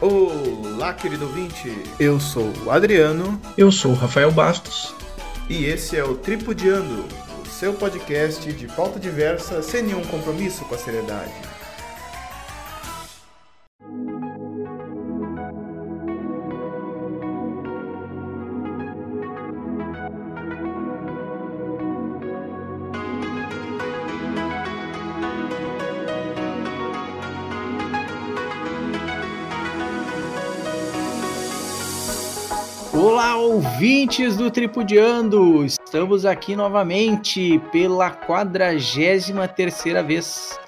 Olá, 0.00 0.92
querido 0.92 1.24
ouvinte. 1.24 1.76
Eu 1.98 2.20
sou 2.20 2.52
o 2.64 2.70
Adriano. 2.70 3.40
Eu 3.56 3.72
sou 3.72 3.90
o 3.90 3.94
Rafael 3.94 4.30
Bastos. 4.30 4.94
E 5.48 5.64
esse 5.64 5.96
é 5.96 6.04
o 6.04 6.14
Tripudiando, 6.14 7.04
o 7.42 7.48
seu 7.48 7.72
podcast 7.72 8.52
de 8.52 8.68
pauta 8.68 9.00
diversa 9.00 9.60
sem 9.60 9.82
nenhum 9.82 10.04
compromisso 10.04 10.64
com 10.66 10.76
a 10.76 10.78
seriedade. 10.78 11.32
Ouvintes 33.78 34.36
do 34.36 34.50
Tripudiando! 34.50 35.64
Estamos 35.64 36.26
aqui 36.26 36.56
novamente 36.56 37.60
pela 37.70 38.10
43 38.10 39.32
terceira 39.54 40.02
vez. 40.02 40.58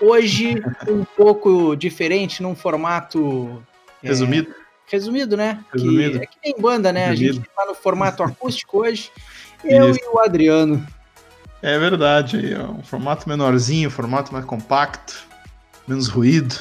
Hoje, 0.00 0.60
um 0.88 1.04
pouco 1.04 1.76
diferente, 1.76 2.42
num 2.42 2.56
formato... 2.56 3.62
é, 4.02 4.08
Resumido? 4.08 4.52
resumido, 4.90 5.36
né? 5.36 5.64
Resumido. 5.72 6.18
Que, 6.18 6.24
é 6.24 6.26
que 6.26 6.36
nem 6.44 6.60
banda, 6.60 6.92
né? 6.92 7.10
Resumido. 7.10 7.30
A 7.30 7.34
gente 7.36 7.48
tá 7.54 7.64
no 7.64 7.74
formato 7.76 8.24
acústico 8.24 8.78
hoje. 8.80 9.12
Eu 9.62 9.90
Isso. 9.90 10.00
e 10.02 10.08
o 10.08 10.18
Adriano. 10.18 10.84
É 11.62 11.78
verdade, 11.78 12.56
ó, 12.58 12.72
um 12.72 12.82
formato 12.82 13.28
menorzinho, 13.28 13.86
um 13.86 13.92
formato 13.92 14.32
mais 14.32 14.44
compacto, 14.44 15.14
menos 15.86 16.08
ruído. 16.08 16.56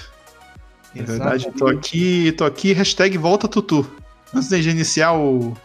É 0.95 1.01
verdade, 1.01 1.51
tô 1.57 1.67
aqui, 1.67 2.31
tô 2.33 2.45
aqui, 2.45 2.71
hashtag 2.71 3.17
volta 3.17 3.47
tutu. 3.47 3.89
Antes 4.31 4.49
de 4.49 4.69
iniciar 4.69 5.13
o, 5.13 5.57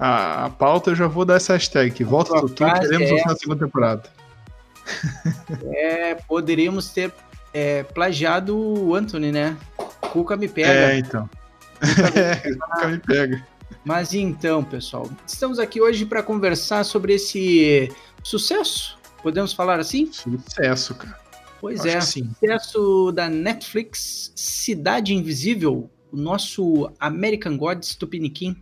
a, 0.00 0.46
a 0.46 0.50
pauta, 0.50 0.90
eu 0.90 0.94
já 0.94 1.06
vou 1.06 1.26
dar 1.26 1.34
essa 1.34 1.52
hashtag 1.52 2.02
volta 2.04 2.40
tutu, 2.40 2.56
frase 2.56 2.88
queremos 2.88 3.10
é 3.10 3.36
segunda 3.36 3.64
temporada. 3.66 4.02
É, 5.72 6.14
poderíamos 6.14 6.90
ter 6.90 7.12
é, 7.52 7.82
plagiado 7.82 8.56
o 8.56 8.94
Anthony, 8.94 9.30
né? 9.30 9.56
Cuca 10.12 10.36
me 10.36 10.46
É, 10.48 10.48
pega. 10.48 10.96
então. 10.96 11.30
É, 12.16 12.50
nunca 12.50 12.88
me 12.88 12.98
pega. 12.98 13.46
Mas 13.84 14.14
então, 14.14 14.64
pessoal, 14.64 15.08
estamos 15.26 15.58
aqui 15.58 15.80
hoje 15.80 16.04
para 16.06 16.22
conversar 16.22 16.84
sobre 16.84 17.14
esse 17.14 17.90
sucesso, 18.22 18.98
podemos 19.22 19.52
falar 19.52 19.78
assim? 19.78 20.10
Sucesso, 20.12 20.94
cara. 20.94 21.18
Pois 21.60 21.80
Acho 21.80 21.88
é, 21.88 22.00
sucesso 22.00 23.12
da 23.12 23.28
Netflix, 23.28 24.32
Cidade 24.34 25.14
Invisível, 25.14 25.90
o 26.10 26.16
nosso 26.16 26.90
American 26.98 27.56
Gods 27.58 27.94
Tupiniquim. 27.94 28.56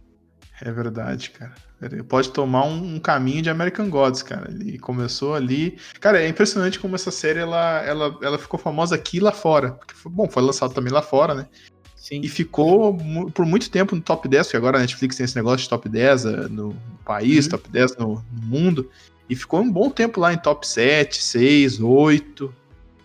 É 0.62 0.72
verdade, 0.72 1.30
cara. 1.30 1.52
Ele 1.80 2.02
pode 2.02 2.30
tomar 2.30 2.64
um, 2.64 2.96
um 2.96 2.98
caminho 2.98 3.40
de 3.42 3.48
American 3.50 3.88
Gods, 3.88 4.22
cara. 4.22 4.50
Ele 4.50 4.78
começou 4.78 5.34
ali. 5.34 5.78
Cara, 6.00 6.20
é 6.20 6.26
impressionante 6.28 6.80
como 6.80 6.96
essa 6.96 7.10
série 7.12 7.38
ela, 7.38 7.80
ela, 7.84 8.18
ela 8.20 8.38
ficou 8.38 8.58
famosa 8.58 8.96
aqui 8.96 9.18
e 9.18 9.20
lá 9.20 9.30
fora. 9.30 9.72
Porque, 9.72 9.94
foi- 9.94 10.10
bom, 10.10 10.28
foi 10.28 10.42
lançado 10.42 10.74
também 10.74 10.92
lá 10.92 11.00
fora, 11.02 11.34
né? 11.34 11.46
Sim. 11.94 12.20
E 12.22 12.28
ficou 12.28 12.96
por 13.32 13.44
muito 13.46 13.70
tempo 13.70 13.94
no 13.94 14.00
top 14.02 14.26
10, 14.28 14.46
porque 14.46 14.56
agora 14.56 14.78
a 14.78 14.80
Netflix 14.80 15.16
tem 15.16 15.24
esse 15.24 15.36
negócio 15.36 15.58
de 15.58 15.68
top 15.68 15.88
10 15.88 16.24
eh, 16.24 16.48
no 16.48 16.74
país, 17.04 17.44
Uhum. 17.44 17.50
top 17.52 17.68
10 17.70 17.96
no, 17.96 18.06
no 18.32 18.42
mundo. 18.46 18.90
E 19.30 19.36
ficou 19.36 19.60
um 19.60 19.70
bom 19.70 19.90
tempo 19.90 20.18
lá 20.18 20.32
em 20.32 20.38
top 20.38 20.66
7, 20.66 21.22
6, 21.22 21.80
8, 21.80 22.52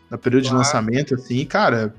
no 0.09 0.17
período 0.17 0.43
de 0.43 0.49
Claro. 0.49 0.63
lançamento, 0.63 1.13
assim, 1.15 1.45
cara. 1.45 1.93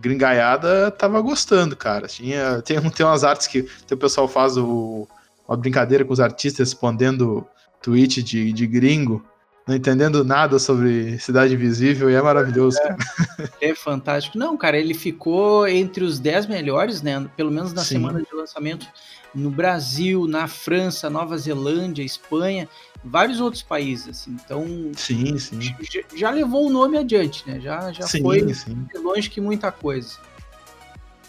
Gringaiada 0.00 0.90
tava 0.90 1.20
gostando, 1.20 1.76
cara. 1.76 2.06
Tinha, 2.06 2.62
tem, 2.62 2.80
tem 2.90 3.06
umas 3.06 3.24
artes 3.24 3.46
que 3.46 3.68
o 3.90 3.96
pessoal 3.96 4.28
faz 4.28 4.56
o, 4.56 5.08
uma 5.48 5.56
brincadeira 5.56 6.04
com 6.04 6.12
os 6.12 6.20
artistas 6.20 6.70
respondendo 6.70 7.46
tweet 7.82 8.22
de, 8.22 8.52
de 8.52 8.66
gringo, 8.66 9.24
não 9.66 9.74
entendendo 9.74 10.24
nada 10.24 10.58
sobre 10.58 11.18
Cidade 11.18 11.54
Invisível, 11.54 12.10
e 12.10 12.14
é 12.14 12.20
maravilhoso, 12.20 12.78
cara. 12.82 12.96
É 13.60 13.74
fantástico. 13.74 14.36
Não, 14.36 14.56
cara, 14.56 14.78
ele 14.78 14.92
ficou 14.92 15.66
entre 15.66 16.04
os 16.04 16.18
10 16.18 16.46
melhores, 16.46 17.00
né? 17.00 17.26
Pelo 17.36 17.50
menos 17.50 17.72
na 17.72 17.82
Sim. 17.82 17.94
semana 17.94 18.20
de 18.20 18.34
lançamento 18.34 18.86
no 19.34 19.50
Brasil, 19.50 20.26
na 20.26 20.46
França, 20.46 21.08
Nova 21.08 21.36
Zelândia, 21.38 22.02
Espanha, 22.02 22.68
vários 23.02 23.40
outros 23.40 23.62
países, 23.62 24.08
assim. 24.08 24.36
Então, 24.44 24.66
Sim, 24.96 25.38
sim. 25.38 25.60
já, 25.60 26.02
já 26.14 26.30
levou 26.30 26.66
o 26.66 26.70
nome 26.70 26.98
adiante, 26.98 27.42
né? 27.46 27.58
Já, 27.58 27.90
já 27.90 28.06
sim, 28.06 28.22
foi 28.22 28.52
sim. 28.54 28.86
longe 29.02 29.30
que 29.30 29.40
muita 29.40 29.72
coisa. 29.72 30.18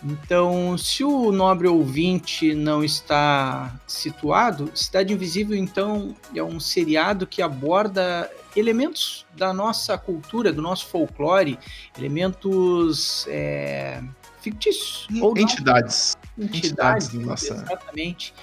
Então, 0.04 0.78
se 0.78 1.04
o 1.04 1.32
nobre 1.32 1.68
ouvinte 1.68 2.54
não 2.54 2.84
está 2.84 3.80
situado, 3.88 4.70
Cidade 4.76 5.14
Invisível, 5.14 5.56
então, 5.56 6.16
é 6.36 6.44
um 6.44 6.60
seriado 6.60 7.26
que 7.26 7.42
aborda 7.42 8.30
elementos 8.56 9.26
da 9.36 9.54
nossa 9.54 9.98
cultura, 9.98 10.52
do 10.52 10.62
nosso 10.62 10.88
folclore, 10.88 11.58
elementos 11.98 13.26
é, 13.28 14.02
fictícios. 14.42 15.08
ou 15.22 15.34
não, 15.34 15.42
Entidades. 15.42 16.16
entidades, 16.38 17.08
entidades, 17.08 17.14
nossa. 17.14 17.54
exatamente. 17.54 18.34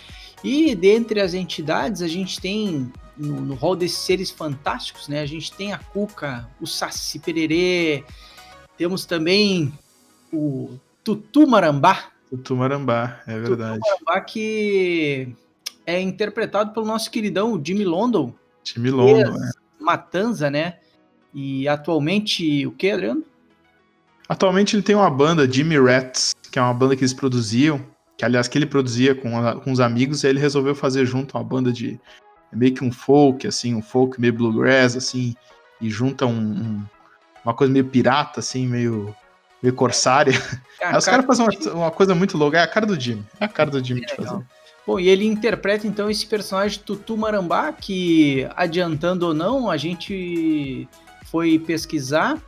E 0.42 0.74
dentre 0.74 1.20
as 1.20 1.34
entidades, 1.34 2.02
a 2.02 2.08
gente 2.08 2.40
tem 2.40 2.92
no, 3.16 3.40
no 3.40 3.54
hall 3.54 3.76
desses 3.76 3.98
seres 3.98 4.30
fantásticos, 4.30 5.06
né? 5.06 5.20
A 5.20 5.26
gente 5.26 5.52
tem 5.52 5.72
a 5.72 5.78
Cuca, 5.78 6.48
o 6.60 6.66
Saci 6.66 7.18
Pererê, 7.18 8.04
temos 8.76 9.04
também 9.04 9.72
o 10.32 10.78
Tutu 11.04 11.46
Marambá, 11.46 12.10
O 12.30 12.36
Tumarambá, 12.38 13.20
é 13.26 13.38
verdade. 13.38 13.80
Marambá 13.80 14.20
que 14.20 15.34
é 15.84 16.00
interpretado 16.00 16.72
pelo 16.72 16.86
nosso 16.86 17.10
queridão 17.10 17.60
Jimmy 17.62 17.84
London, 17.84 18.32
Time 18.62 18.90
longo, 18.90 19.38
né? 19.38 19.50
Matanza, 19.80 20.48
né? 20.50 20.78
E 21.34 21.66
atualmente 21.66 22.66
o 22.66 22.70
que, 22.72 22.90
Adriano? 22.90 23.24
Atualmente 24.28 24.76
ele 24.76 24.82
tem 24.82 24.94
uma 24.94 25.10
banda, 25.10 25.50
Jimmy 25.50 25.78
Rats, 25.78 26.32
que 26.50 26.58
é 26.58 26.62
uma 26.62 26.72
banda 26.72 26.94
que 26.96 27.02
eles 27.02 27.12
produziam, 27.12 27.84
que 28.16 28.24
aliás 28.24 28.46
que 28.48 28.56
ele 28.56 28.66
produzia 28.66 29.14
com, 29.14 29.36
a- 29.38 29.56
com 29.60 29.72
os 29.72 29.80
amigos, 29.80 30.22
e 30.22 30.26
aí 30.26 30.32
ele 30.32 30.38
resolveu 30.40 30.74
fazer 30.74 31.04
junto 31.04 31.36
uma 31.36 31.44
banda 31.44 31.72
de 31.72 32.00
é 32.52 32.56
meio 32.56 32.74
que 32.74 32.84
um 32.84 32.92
folk, 32.92 33.46
assim, 33.46 33.74
um 33.74 33.82
folk 33.82 34.20
meio 34.20 34.32
bluegrass, 34.34 34.94
assim, 34.96 35.34
e 35.80 35.90
junta 35.90 36.24
um, 36.26 36.38
um- 36.38 36.84
uma 37.44 37.54
coisa 37.54 37.72
meio 37.72 37.86
pirata, 37.86 38.40
assim, 38.40 38.66
meio, 38.68 39.14
meio 39.62 39.74
corsária. 39.74 40.32
Aí 40.82 40.96
os 40.96 41.04
caras 41.04 41.24
fazem 41.24 41.46
uma, 41.46 41.72
uma 41.74 41.90
coisa 41.90 42.14
muito 42.14 42.36
louca, 42.36 42.58
é 42.58 42.62
a 42.62 42.66
cara 42.66 42.84
do 42.84 42.98
Jimmy, 42.98 43.24
é 43.38 43.44
a 43.44 43.48
cara 43.48 43.70
do 43.70 43.82
Jimmy 43.82 44.00
de 44.00 44.12
legal. 44.12 44.26
fazer. 44.26 44.44
Bom, 44.84 44.98
e 44.98 45.08
ele 45.08 45.24
interpreta 45.24 45.86
então 45.86 46.10
esse 46.10 46.26
personagem 46.26 46.80
Tutu 46.80 47.16
Marambá, 47.16 47.72
que 47.72 48.48
adiantando 48.56 49.28
ou 49.28 49.34
não, 49.34 49.70
a 49.70 49.76
gente 49.76 50.88
foi 51.26 51.56
pesquisar 51.58 52.42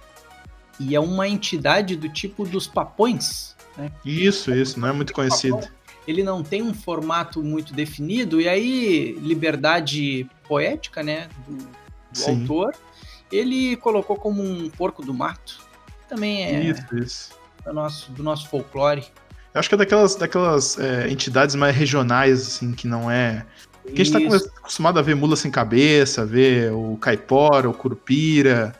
e 0.80 0.96
é 0.96 1.00
uma 1.00 1.28
entidade 1.28 1.94
do 1.94 2.08
tipo 2.08 2.44
dos 2.44 2.66
papões. 2.66 3.54
Né? 3.76 3.92
Isso, 4.04 4.52
isso, 4.52 4.80
não 4.80 4.88
é 4.88 4.92
muito 4.92 5.12
conhecido. 5.12 5.60
Ele 6.06 6.22
não 6.22 6.42
tem 6.42 6.60
um 6.60 6.74
formato 6.74 7.42
muito 7.42 7.72
definido, 7.72 8.40
e 8.40 8.48
aí, 8.48 9.12
liberdade 9.20 10.28
poética 10.46 11.02
né, 11.02 11.28
do, 11.46 11.56
do 11.56 12.30
autor, 12.30 12.74
ele 13.32 13.76
colocou 13.76 14.16
como 14.16 14.42
um 14.42 14.68
porco 14.68 15.02
do 15.02 15.14
mato. 15.14 15.63
Também 16.14 16.44
é 16.44 16.62
Isso, 16.64 16.82
isso. 16.96 17.30
do 17.64 17.72
nosso, 17.72 18.12
do 18.12 18.22
nosso 18.22 18.48
folclore. 18.48 19.04
Eu 19.52 19.58
acho 19.60 19.68
que 19.68 19.74
é 19.74 19.78
daquelas, 19.78 20.14
daquelas 20.16 20.78
é, 20.78 21.08
entidades 21.10 21.54
mais 21.54 21.74
regionais, 21.76 22.40
assim, 22.42 22.72
que 22.72 22.86
não 22.86 23.10
é. 23.10 23.44
Porque 23.82 24.02
a 24.02 24.04
gente 24.04 24.12
tá 24.12 24.20
Isso. 24.20 24.28
come- 24.48 24.58
acostumado 24.58 24.98
a 24.98 25.02
ver 25.02 25.14
mula 25.14 25.36
sem 25.36 25.50
cabeça, 25.50 26.24
ver 26.24 26.72
o 26.72 26.96
caipora, 26.96 27.68
o 27.68 27.74
curupira. 27.74 28.74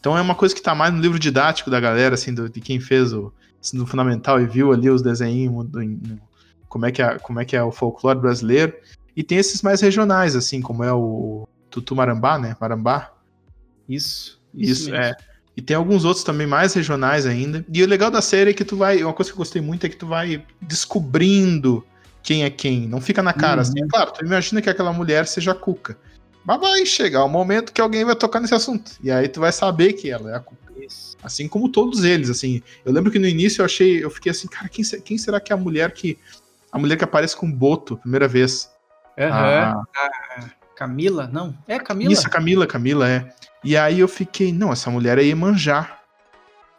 Então 0.00 0.16
é 0.16 0.20
uma 0.20 0.34
coisa 0.34 0.54
que 0.54 0.60
tá 0.62 0.74
mais 0.74 0.92
no 0.92 1.00
livro 1.00 1.18
didático 1.18 1.70
da 1.70 1.78
galera, 1.80 2.14
assim, 2.14 2.32
do- 2.34 2.48
de 2.48 2.60
quem 2.60 2.80
fez 2.80 3.12
o 3.12 3.32
ensino 3.60 3.86
fundamental 3.86 4.40
e 4.40 4.46
viu 4.46 4.72
ali 4.72 4.88
os 4.90 5.02
desenhos, 5.02 5.66
do- 5.66 5.80
no- 5.82 6.20
como, 6.68 6.86
é 6.86 6.92
que 6.92 7.02
é, 7.02 7.18
como 7.18 7.40
é 7.40 7.44
que 7.44 7.56
é 7.56 7.62
o 7.62 7.70
folclore 7.72 8.18
brasileiro. 8.18 8.74
E 9.16 9.22
tem 9.22 9.38
esses 9.38 9.62
mais 9.62 9.80
regionais, 9.80 10.36
assim, 10.36 10.60
como 10.60 10.84
é 10.84 10.92
o 10.92 11.46
Tutu 11.70 11.94
Marambá, 11.96 12.38
né? 12.38 12.56
Marambá. 12.60 13.12
Isso, 13.88 14.40
Isso, 14.54 14.90
mesmo. 14.90 14.96
é. 15.04 15.16
E 15.58 15.60
tem 15.60 15.76
alguns 15.76 16.04
outros 16.04 16.22
também 16.22 16.46
mais 16.46 16.72
regionais 16.72 17.26
ainda. 17.26 17.66
E 17.74 17.82
o 17.82 17.86
legal 17.88 18.12
da 18.12 18.22
série 18.22 18.50
é 18.50 18.54
que 18.54 18.64
tu 18.64 18.76
vai. 18.76 19.02
Uma 19.02 19.12
coisa 19.12 19.28
que 19.28 19.34
eu 19.34 19.38
gostei 19.38 19.60
muito 19.60 19.84
é 19.84 19.88
que 19.88 19.96
tu 19.96 20.06
vai 20.06 20.40
descobrindo 20.62 21.84
quem 22.22 22.44
é 22.44 22.50
quem. 22.50 22.86
Não 22.86 23.00
fica 23.00 23.24
na 23.24 23.32
cara 23.32 23.56
Uhum. 23.56 23.60
assim. 23.62 23.88
Claro, 23.88 24.12
tu 24.12 24.24
imagina 24.24 24.62
que 24.62 24.70
aquela 24.70 24.92
mulher 24.92 25.26
seja 25.26 25.50
a 25.50 25.56
Cuca. 25.56 25.98
Mas 26.44 26.60
vai 26.60 26.86
chegar 26.86 27.24
o 27.24 27.28
momento 27.28 27.72
que 27.72 27.80
alguém 27.80 28.04
vai 28.04 28.14
tocar 28.14 28.38
nesse 28.38 28.54
assunto. 28.54 28.92
E 29.02 29.10
aí 29.10 29.26
tu 29.26 29.40
vai 29.40 29.50
saber 29.50 29.94
que 29.94 30.08
ela 30.08 30.30
é 30.30 30.36
a 30.36 30.38
Cuca. 30.38 30.72
Isso. 30.80 31.16
Assim 31.24 31.48
como 31.48 31.68
todos 31.68 32.04
eles, 32.04 32.30
assim. 32.30 32.62
Eu 32.84 32.92
lembro 32.92 33.10
que 33.10 33.18
no 33.18 33.26
início 33.26 33.60
eu 33.60 33.66
achei. 33.66 34.04
Eu 34.04 34.10
fiquei 34.10 34.30
assim, 34.30 34.46
cara, 34.46 34.68
quem, 34.68 34.84
quem 34.84 35.18
será 35.18 35.40
que 35.40 35.52
é 35.52 35.56
a 35.56 35.58
mulher 35.58 35.90
que. 35.90 36.16
A 36.70 36.78
mulher 36.78 36.96
que 36.96 37.02
aparece 37.02 37.36
com 37.36 37.50
boto, 37.50 37.96
primeira 37.96 38.28
vez. 38.28 38.70
Aham. 39.18 39.84
Ah, 39.96 40.50
Camila? 40.78 41.28
Não. 41.32 41.52
É 41.66 41.76
Camila? 41.76 42.12
Isso, 42.12 42.30
Camila, 42.30 42.64
Camila, 42.64 43.08
é. 43.08 43.28
E 43.64 43.76
aí 43.76 43.98
eu 43.98 44.06
fiquei, 44.06 44.52
não, 44.52 44.72
essa 44.72 44.88
mulher 44.88 45.18
é 45.18 45.24
Iemanjá. 45.24 45.98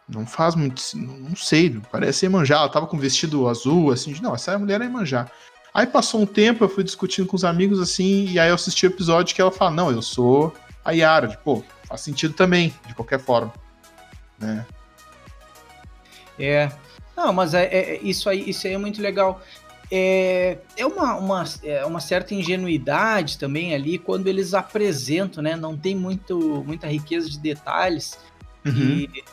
Não 0.08 0.26
faz 0.26 0.54
muito. 0.54 0.80
Não 0.94 1.36
sei, 1.36 1.78
parece 1.92 2.24
Iemanjá. 2.24 2.56
Ela 2.56 2.70
tava 2.70 2.86
com 2.86 2.96
vestido 2.96 3.46
azul, 3.46 3.92
assim, 3.92 4.16
não, 4.22 4.34
essa 4.34 4.58
mulher 4.58 4.80
é 4.80 4.84
Iemanjá. 4.84 5.26
Aí 5.74 5.86
passou 5.86 6.22
um 6.22 6.26
tempo, 6.26 6.64
eu 6.64 6.68
fui 6.68 6.82
discutindo 6.82 7.26
com 7.26 7.36
os 7.36 7.44
amigos 7.44 7.78
assim, 7.78 8.26
e 8.30 8.38
aí 8.38 8.48
eu 8.48 8.54
assisti 8.54 8.86
o 8.86 8.88
episódio 8.88 9.34
que 9.34 9.42
ela 9.42 9.52
fala: 9.52 9.70
Não, 9.70 9.90
eu 9.90 10.00
sou 10.00 10.54
a 10.82 10.92
Yara. 10.92 11.28
Tipo, 11.28 11.62
faz 11.84 12.00
sentido 12.00 12.32
também, 12.32 12.74
de 12.86 12.94
qualquer 12.94 13.20
forma. 13.20 13.52
Né? 14.38 14.64
É. 16.38 16.72
Não, 17.14 17.34
mas 17.34 17.52
é, 17.52 17.64
é, 17.66 18.00
isso, 18.02 18.30
aí, 18.30 18.48
isso 18.48 18.66
aí 18.66 18.72
é 18.72 18.78
muito 18.78 19.02
legal. 19.02 19.42
É, 19.92 20.58
é, 20.76 20.86
uma, 20.86 21.16
uma, 21.16 21.44
é 21.64 21.84
uma 21.84 22.00
certa 22.00 22.34
ingenuidade 22.34 23.38
também 23.38 23.74
ali 23.74 23.98
quando 23.98 24.28
eles 24.28 24.54
apresentam, 24.54 25.42
né? 25.42 25.56
Não 25.56 25.76
tem 25.76 25.96
muito, 25.96 26.62
muita 26.64 26.86
riqueza 26.86 27.28
de 27.28 27.38
detalhes. 27.38 28.18
Uhum. 28.64 28.72
E 28.72 29.24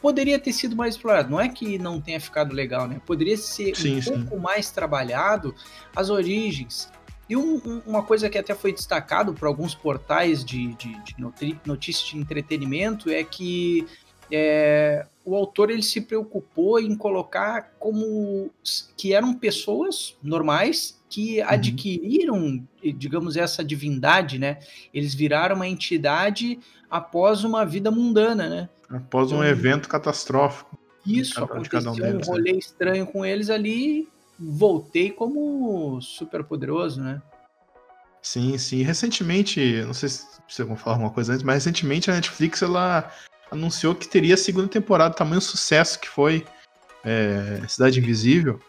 poderia 0.00 0.38
ter 0.38 0.52
sido 0.52 0.74
mais 0.74 0.94
explorado. 0.94 1.30
Não 1.30 1.38
é 1.38 1.48
que 1.48 1.78
não 1.78 2.00
tenha 2.00 2.20
ficado 2.20 2.54
legal, 2.54 2.88
né? 2.88 3.00
Poderia 3.04 3.36
ser 3.36 3.76
sim, 3.76 3.98
um 3.98 4.02
sim. 4.02 4.10
pouco 4.12 4.40
mais 4.40 4.70
trabalhado 4.70 5.54
as 5.94 6.08
origens. 6.08 6.90
E 7.28 7.36
um, 7.36 7.82
uma 7.86 8.02
coisa 8.02 8.28
que 8.28 8.38
até 8.38 8.54
foi 8.54 8.72
destacado 8.72 9.32
por 9.32 9.46
alguns 9.46 9.74
portais 9.74 10.44
de, 10.44 10.74
de, 10.74 10.92
de 11.04 11.14
notícias 11.64 12.08
de 12.08 12.18
entretenimento 12.18 13.08
é 13.10 13.22
que 13.22 13.86
é, 14.30 15.06
o 15.24 15.34
autor 15.34 15.70
ele 15.70 15.82
se 15.82 16.00
preocupou 16.00 16.80
em 16.80 16.94
colocar 16.96 17.72
como 17.78 18.50
que 18.96 19.12
eram 19.12 19.34
pessoas 19.34 20.16
normais 20.22 21.00
que 21.08 21.40
uhum. 21.40 21.48
adquiriram, 21.48 22.68
digamos, 22.96 23.36
essa 23.36 23.64
divindade, 23.64 24.38
né? 24.38 24.58
Eles 24.94 25.14
viraram 25.14 25.56
uma 25.56 25.66
entidade 25.66 26.58
após 26.88 27.44
uma 27.44 27.64
vida 27.64 27.90
mundana, 27.90 28.48
né? 28.48 28.68
Após 28.88 29.32
um 29.32 29.36
então, 29.36 29.46
evento 29.46 29.88
catastrófico. 29.88 30.78
Isso, 31.04 31.42
aconteceu 31.42 31.92
um, 31.92 31.94
deles, 31.94 32.28
um 32.28 32.32
né? 32.32 32.38
rolê 32.38 32.52
né? 32.52 32.58
estranho 32.58 33.06
com 33.06 33.24
eles 33.24 33.50
ali, 33.50 34.08
voltei 34.38 35.10
como 35.10 36.00
super 36.00 36.44
poderoso, 36.44 37.02
né? 37.02 37.20
Sim, 38.22 38.58
sim. 38.58 38.82
Recentemente, 38.82 39.82
não 39.86 39.94
sei 39.94 40.08
se 40.08 40.26
vocês 40.46 40.66
vão 40.66 40.76
falar 40.76 40.96
alguma 40.96 41.10
coisa 41.10 41.32
antes, 41.32 41.42
mas 41.42 41.64
recentemente 41.64 42.10
a 42.10 42.14
Netflix 42.14 42.60
ela 42.62 43.10
anunciou 43.50 43.94
que 43.94 44.08
teria 44.08 44.34
a 44.34 44.38
segunda 44.38 44.68
temporada, 44.68 45.14
tamanho 45.14 45.40
sucesso 45.40 45.98
que 45.98 46.08
foi 46.08 46.44
é, 47.04 47.62
Cidade 47.68 47.98
Invisível. 47.98 48.60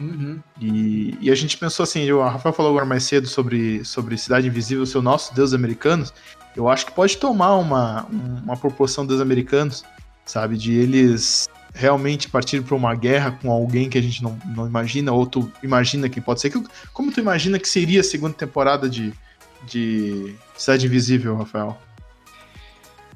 Uhum. 0.00 0.40
E, 0.58 1.16
e, 1.20 1.30
a 1.30 1.34
gente 1.34 1.58
pensou 1.58 1.84
assim, 1.84 2.10
o 2.10 2.22
Rafael 2.22 2.54
falou 2.54 2.70
agora 2.70 2.86
mais 2.86 3.04
cedo 3.04 3.28
sobre, 3.28 3.84
sobre 3.84 4.16
Cidade 4.16 4.46
Invisível, 4.46 4.86
seu 4.86 5.02
nosso 5.02 5.34
Deus 5.34 5.52
americanos. 5.52 6.12
Eu 6.56 6.68
acho 6.68 6.86
que 6.86 6.92
pode 6.92 7.16
tomar 7.18 7.56
uma, 7.56 8.06
uma 8.06 8.56
proporção 8.56 9.04
dos 9.04 9.20
americanos, 9.20 9.84
sabe? 10.24 10.56
De 10.56 10.72
eles 10.72 11.48
realmente 11.74 12.28
partirem 12.28 12.64
para 12.64 12.74
uma 12.74 12.94
guerra 12.94 13.32
com 13.32 13.50
alguém 13.50 13.88
que 13.88 13.98
a 13.98 14.02
gente 14.02 14.22
não, 14.22 14.36
não 14.46 14.66
imagina, 14.66 15.12
ou 15.12 15.26
tu 15.26 15.52
imagina 15.62 16.08
que 16.08 16.20
pode 16.20 16.40
ser. 16.40 16.52
Como 16.92 17.12
tu 17.12 17.20
imagina 17.20 17.58
que 17.58 17.68
seria 17.68 18.00
a 18.00 18.04
segunda 18.04 18.34
temporada 18.34 18.88
de, 18.88 19.12
de 19.66 20.34
Cidade 20.56 20.86
Invisível, 20.86 21.36
Rafael? 21.36 21.78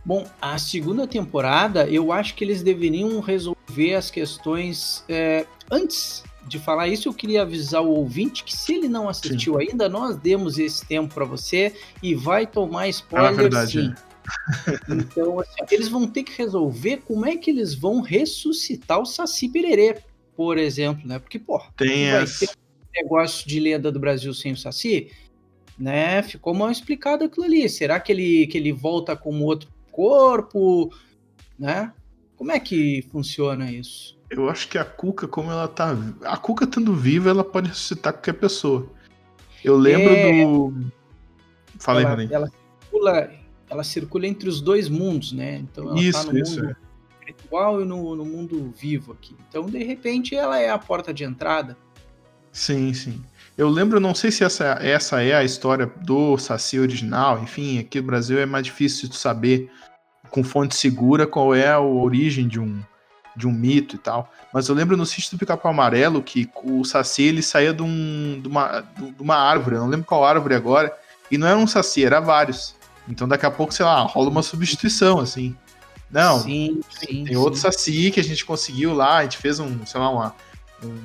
Bom, 0.05 0.29
a 0.41 0.59
segunda 0.59 1.07
temporada, 1.07 1.89
eu 1.89 2.13
acho 2.13 2.35
que 2.35 2.45
eles 2.45 2.63
deveriam 2.63 3.21
resolver 3.21 3.95
as 3.95 4.11
questões 4.11 5.03
é, 5.09 5.47
antes 5.71 6.23
de 6.47 6.59
falar 6.59 6.89
isso, 6.89 7.09
eu 7.09 7.15
queria 7.15 7.43
avisar 7.43 7.83
o 7.83 7.89
ouvinte 7.89 8.45
que 8.45 8.55
se 8.55 8.75
ele 8.75 8.89
não 8.89 9.09
assistiu 9.09 9.55
sim. 9.55 9.69
ainda, 9.71 9.89
nós 9.89 10.17
demos 10.17 10.59
esse 10.59 10.87
tempo 10.87 11.15
para 11.15 11.25
você 11.25 11.75
e 12.03 12.15
vai 12.15 12.47
tomar 12.47 12.89
spoiler 12.89 13.33
é 13.33 13.35
verdade, 13.35 13.73
sim. 13.73 13.95
É. 14.67 14.95
Então, 14.95 15.41
assim, 15.41 15.61
eles 15.71 15.89
vão 15.89 16.07
ter 16.07 16.23
que 16.23 16.37
resolver 16.37 17.03
como 17.07 17.27
é 17.27 17.37
que 17.37 17.51
eles 17.51 17.75
vão 17.75 18.01
ressuscitar 18.01 19.01
o 19.01 19.07
Saci 19.07 19.49
Pererê, 19.49 19.99
por 20.37 20.59
exemplo, 20.59 21.07
né? 21.07 21.19
Porque, 21.19 21.39
pô, 21.39 21.61
tem 21.77 22.07
essa. 22.07 22.47
ter 22.47 22.53
um 22.53 23.03
negócio 23.03 23.47
de 23.47 23.61
lenda 23.61 23.93
do 23.93 24.01
Brasil 24.01 24.33
sem 24.33 24.53
o 24.53 24.57
Saci, 24.57 25.11
né? 25.79 26.23
Ficou 26.23 26.55
mal 26.55 26.71
explicado 26.71 27.25
aquilo 27.25 27.45
ali. 27.45 27.69
Será 27.69 28.01
que 28.01 28.13
ele, 28.13 28.47
que 28.47 28.57
ele 28.57 28.73
volta 28.73 29.15
como 29.17 29.45
outro 29.45 29.69
corpo, 29.95 30.93
né? 31.57 31.93
Como 32.37 32.51
é 32.51 32.59
que 32.59 33.07
funciona 33.13 33.71
isso? 33.71 34.19
Eu 34.29 34.51
acho 34.51 34.69
que 34.69 34.77
a 34.77 34.85
Cuca, 34.85 35.29
como 35.29 35.53
ela 35.53 35.69
tá. 35.69 35.97
A 36.25 36.37
Cuca 36.37 36.65
estando 36.65 36.93
viva, 36.95 37.31
ela 37.31 37.45
pode 37.45 37.69
ressuscitar 37.69 38.13
qualquer 38.13 38.33
pessoa. 38.33 38.91
Eu 39.63 39.77
lembro 39.77 40.13
é... 40.13 40.45
do. 40.45 40.75
Fala 41.79 42.03
ela, 42.03 42.23
ela 42.23 42.49
circula, 42.49 43.31
ela 43.71 43.85
circula 43.85 44.27
entre 44.27 44.49
os 44.49 44.61
dois 44.61 44.89
mundos, 44.89 45.33
né? 45.33 45.59
Então 45.59 45.91
ela 45.91 46.01
isso, 46.01 46.27
tá 46.27 46.33
no 46.33 46.39
isso, 46.39 46.61
mundo 46.61 46.71
é. 46.71 47.21
espiritual 47.21 47.83
e 47.83 47.85
no, 47.85 48.17
no 48.17 48.25
mundo 48.25 48.73
vivo 48.77 49.13
aqui. 49.13 49.37
Então, 49.49 49.67
de 49.67 49.83
repente, 49.85 50.35
ela 50.35 50.59
é 50.59 50.71
a 50.71 50.79
porta 50.79 51.15
de 51.15 51.23
entrada. 51.23 51.77
Sim, 52.51 52.93
sim. 52.95 53.23
Eu 53.57 53.69
lembro, 53.69 54.01
não 54.01 54.15
sei 54.15 54.33
se 54.33 54.43
essa, 54.43 54.79
essa 54.81 55.23
é 55.23 55.33
a 55.35 55.45
história 55.45 55.87
do 56.01 56.37
Saci 56.37 56.79
original, 56.79 57.41
enfim, 57.41 57.79
aqui 57.79 58.01
no 58.01 58.07
Brasil 58.07 58.39
é 58.39 58.47
mais 58.47 58.65
difícil 58.65 59.09
de 59.09 59.17
saber 59.17 59.71
com 60.29 60.43
fonte 60.43 60.75
segura 60.75 61.25
qual 61.25 61.55
é 61.55 61.69
a 61.69 61.81
origem 61.81 62.49
de 62.49 62.59
um, 62.59 62.83
de 63.37 63.47
um 63.47 63.53
mito 63.53 63.95
e 63.95 63.99
tal. 63.99 64.29
Mas 64.53 64.69
eu 64.69 64.75
lembro 64.75 64.97
no 64.97 65.07
sítio 65.07 65.31
do 65.31 65.39
Pica-Pau 65.39 65.71
Amarelo 65.71 66.21
que 66.21 66.51
o 66.65 66.85
Saci 66.85 67.23
ele 67.23 67.43
saía 67.43 67.73
de, 67.73 67.83
um, 67.83 68.41
de, 68.43 68.49
uma, 68.49 68.81
de 68.81 69.23
uma 69.23 69.37
árvore, 69.37 69.77
eu 69.77 69.83
não 69.83 69.89
lembro 69.89 70.07
qual 70.07 70.25
árvore 70.25 70.57
agora, 70.57 70.93
e 71.31 71.39
não 71.39 71.47
era 71.47 71.57
um 71.57 71.67
Saci, 71.67 72.05
era 72.05 72.19
vários. 72.19 72.75
Então 73.09 73.29
daqui 73.29 73.47
a 73.47 73.51
pouco, 73.53 73.73
sei 73.73 73.85
lá, 73.85 74.01
rola 74.03 74.31
uma 74.31 74.43
substituição, 74.43 75.21
assim. 75.21 75.55
Não, 76.11 76.41
sim, 76.41 76.81
sim, 76.91 77.07
tem 77.07 77.27
sim. 77.29 77.37
outro 77.37 77.61
Saci 77.61 78.11
que 78.11 78.19
a 78.19 78.25
gente 78.25 78.45
conseguiu 78.45 78.93
lá, 78.95 79.19
a 79.19 79.23
gente 79.23 79.39
fez 79.39 79.61
um, 79.61 79.87
sei 79.87 80.01
lá, 80.01 80.11
uma, 80.11 80.35
um 80.83 81.01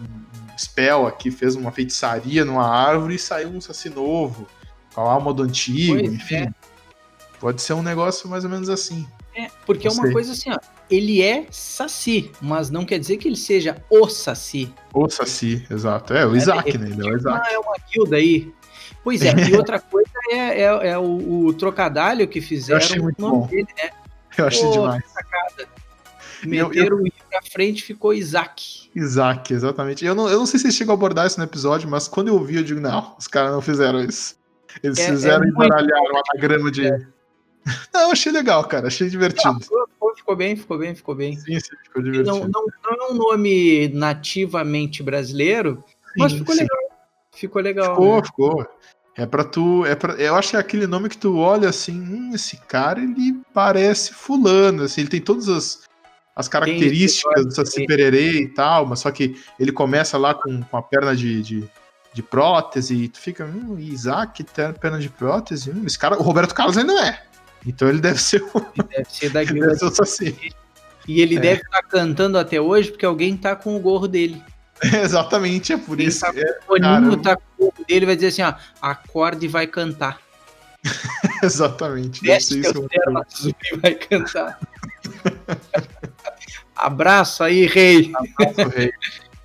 spell 0.59 1.07
aqui, 1.07 1.31
fez 1.31 1.55
uma 1.55 1.71
feitiçaria 1.71 2.43
numa 2.43 2.67
árvore 2.67 3.15
e 3.15 3.19
saiu 3.19 3.49
um 3.49 3.61
Saci 3.61 3.89
novo, 3.89 4.47
com 4.93 5.01
a 5.01 5.11
alma 5.11 5.33
do 5.33 5.43
antigo, 5.43 5.99
pois 5.99 6.13
enfim. 6.13 6.35
É. 6.35 6.53
Pode 7.39 7.61
ser 7.61 7.73
um 7.73 7.81
negócio 7.81 8.27
mais 8.29 8.43
ou 8.43 8.49
menos 8.49 8.69
assim. 8.69 9.07
É, 9.35 9.49
porque 9.65 9.87
é 9.87 9.91
uma 9.91 10.11
coisa 10.11 10.33
assim, 10.33 10.51
ó. 10.51 10.57
Ele 10.89 11.21
é 11.21 11.45
Saci, 11.49 12.31
mas 12.41 12.69
não 12.69 12.85
quer 12.85 12.99
dizer 12.99 13.17
que 13.17 13.27
ele 13.27 13.37
seja 13.37 13.81
o 13.89 14.09
Saci. 14.09 14.73
O 14.93 15.07
Saci, 15.09 15.65
exato. 15.69 16.13
É, 16.13 16.25
o 16.25 16.35
Isaac, 16.35 16.77
né? 16.77 16.89
Ele 16.89 17.07
é 17.07 17.11
o 17.11 17.15
Isaac. 17.15 17.47
Ah, 17.47 17.53
é 17.53 17.59
uma 17.59 17.75
guilda 17.89 18.17
aí. 18.17 18.53
Pois 19.03 19.21
é, 19.21 19.33
e 19.49 19.55
outra 19.55 19.79
coisa 19.79 20.09
é, 20.31 20.63
é, 20.63 20.87
é 20.89 20.97
o, 20.97 21.45
o, 21.45 21.53
trocadilho 21.53 22.27
que 22.27 22.41
fizeram 22.41 22.85
o 22.97 23.13
nome 23.17 23.39
bom. 23.39 23.47
dele, 23.47 23.67
né? 23.81 23.91
Eu 24.37 24.47
achei 24.47 24.63
Pô, 24.63 24.71
demais. 24.71 25.03
Sacada. 25.11 25.67
Meteram 26.43 26.73
eu, 26.73 26.97
eu... 26.97 27.03
o 27.03 27.07
I 27.07 27.13
pra 27.29 27.41
frente 27.41 27.83
ficou 27.83 28.13
Isaac. 28.13 28.78
Isaac, 28.95 29.53
exatamente. 29.53 30.05
Eu 30.05 30.15
não, 30.15 30.29
eu 30.29 30.39
não 30.39 30.45
sei 30.45 30.59
se 30.59 30.65
eles 30.65 30.75
chegam 30.75 30.93
a 30.93 30.97
abordar 30.97 31.27
isso 31.27 31.37
no 31.37 31.45
episódio, 31.45 31.89
mas 31.89 32.07
quando 32.07 32.29
eu 32.29 32.35
ouvi, 32.35 32.55
eu 32.55 32.63
digo, 32.63 32.79
não, 32.79 33.15
os 33.17 33.27
caras 33.27 33.51
não 33.51 33.61
fizeram 33.61 34.01
isso. 34.01 34.35
Eles 34.83 34.99
é, 34.99 35.07
fizeram 35.07 35.43
é 35.43 35.47
embaralhar 35.47 35.99
um 36.01 36.21
anagrama 36.33 36.71
de. 36.71 36.87
É. 36.87 36.99
Não, 37.93 38.01
eu 38.01 38.11
achei 38.11 38.31
legal, 38.31 38.63
cara. 38.65 38.87
Achei 38.87 39.09
divertido. 39.09 39.53
Não, 39.53 39.59
ficou, 39.59 40.15
ficou, 40.15 40.35
bem, 40.35 40.55
ficou 40.55 40.77
bem, 40.77 40.95
ficou 40.95 41.15
bem. 41.15 41.35
Sim, 41.35 41.59
sim, 41.59 41.75
ficou 41.83 42.01
divertido. 42.01 42.31
Não, 42.31 42.47
não, 42.47 42.65
não 42.83 43.07
é 43.07 43.11
um 43.11 43.15
nome 43.15 43.89
nativamente 43.89 45.03
brasileiro, 45.03 45.83
sim, 45.87 46.13
mas 46.17 46.33
ficou 46.33 46.55
sim. 46.55 46.61
legal. 46.61 46.79
Ficou 47.31 47.61
legal. 47.61 47.95
Ficou, 47.95 48.15
né? 48.15 48.23
ficou. 48.23 48.67
É 49.17 49.25
pra 49.25 49.43
tu. 49.43 49.85
É 49.85 49.95
pra, 49.95 50.13
eu 50.13 50.35
acho 50.35 50.51
que 50.51 50.55
é 50.55 50.59
aquele 50.59 50.87
nome 50.87 51.09
que 51.09 51.17
tu 51.17 51.37
olha 51.37 51.69
assim, 51.69 51.99
hum, 51.99 52.31
esse 52.33 52.57
cara 52.57 53.01
ele 53.01 53.41
parece 53.53 54.13
fulano, 54.13 54.83
assim, 54.83 55.01
ele 55.01 55.09
tem 55.09 55.21
todas 55.21 55.49
as, 55.49 55.81
as 56.39 56.47
características 56.47 57.45
do 57.45 57.53
Saci 57.53 57.85
Pererê 57.85 58.43
e 58.43 58.47
tal, 58.47 58.85
mas 58.85 59.01
só 59.01 59.11
que 59.11 59.35
ele 59.59 59.73
começa 59.73 60.17
lá 60.17 60.33
com, 60.33 60.63
com 60.63 60.77
a 60.77 60.81
perna 60.81 61.13
de, 61.13 61.41
de, 61.41 61.69
de 62.13 62.23
prótese 62.23 62.95
e 62.95 63.09
tu 63.09 63.19
fica, 63.19 63.43
hum, 63.43 63.77
Isaac, 63.77 64.45
perna 64.79 64.99
de 64.99 65.09
prótese, 65.09 65.69
hum, 65.69 65.83
esse 65.85 65.99
cara, 65.99 66.17
o 66.17 66.21
Roberto 66.21 66.55
Carlos 66.55 66.77
ainda 66.77 66.93
não 66.93 67.03
é. 67.03 67.21
Então 67.67 67.89
ele 67.89 67.99
deve 67.99 68.21
ser 68.21 68.41
o. 68.41 68.65
Ele 68.73 68.87
deve 68.87 69.09
ser 69.09 69.29
da 69.31 69.43
ele 69.43 69.59
deve 69.59 70.05
ser. 70.05 70.37
E 71.05 71.21
ele 71.21 71.35
é. 71.35 71.39
deve 71.41 71.61
estar 71.61 71.81
tá 71.81 71.83
cantando 71.83 72.37
até 72.37 72.61
hoje 72.61 72.89
porque 72.89 73.05
alguém 73.05 73.35
tá 73.35 73.53
com 73.53 73.75
o 73.75 73.79
gorro 73.79 74.07
dele. 74.07 74.41
É, 74.81 75.01
exatamente, 75.03 75.73
é 75.73 75.77
por 75.77 75.97
Quem 75.97 76.07
isso. 76.07 76.21
Tá 76.21 76.31
é, 76.33 76.59
o 76.69 76.79
Boninho 76.79 77.17
tá 77.17 77.35
com 77.35 77.43
o 77.57 77.65
gorro 77.65 77.85
dele 77.85 78.05
vai 78.05 78.15
dizer 78.15 78.27
assim: 78.27 78.43
ó, 78.43 78.53
acorde 78.81 79.45
e 79.45 79.49
vai 79.49 79.67
cantar. 79.67 80.21
exatamente. 81.43 82.21
Desce 82.21 82.61
isso 82.61 82.87
vai 83.81 83.95
cantar. 83.95 84.57
Abraço 86.79 87.43
aí, 87.43 87.65
rei. 87.65 88.11
Abraço, 88.39 88.69
rei. 88.69 88.91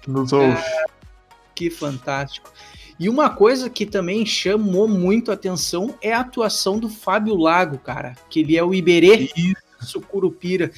Nos 0.06 0.32
ouve. 0.32 0.56
É, 0.56 0.84
que 1.54 1.68
fantástico. 1.68 2.52
E 2.98 3.08
uma 3.08 3.28
coisa 3.28 3.68
que 3.68 3.84
também 3.84 4.24
chamou 4.24 4.86
muito 4.86 5.32
a 5.32 5.34
atenção 5.34 5.98
é 6.00 6.12
a 6.12 6.20
atuação 6.20 6.78
do 6.78 6.88
Fábio 6.88 7.34
Lago, 7.34 7.76
cara. 7.78 8.14
Que 8.30 8.40
ele 8.40 8.56
é 8.56 8.62
o 8.62 8.72
Iberê 8.72 9.30
Sucurupira. 9.80 10.70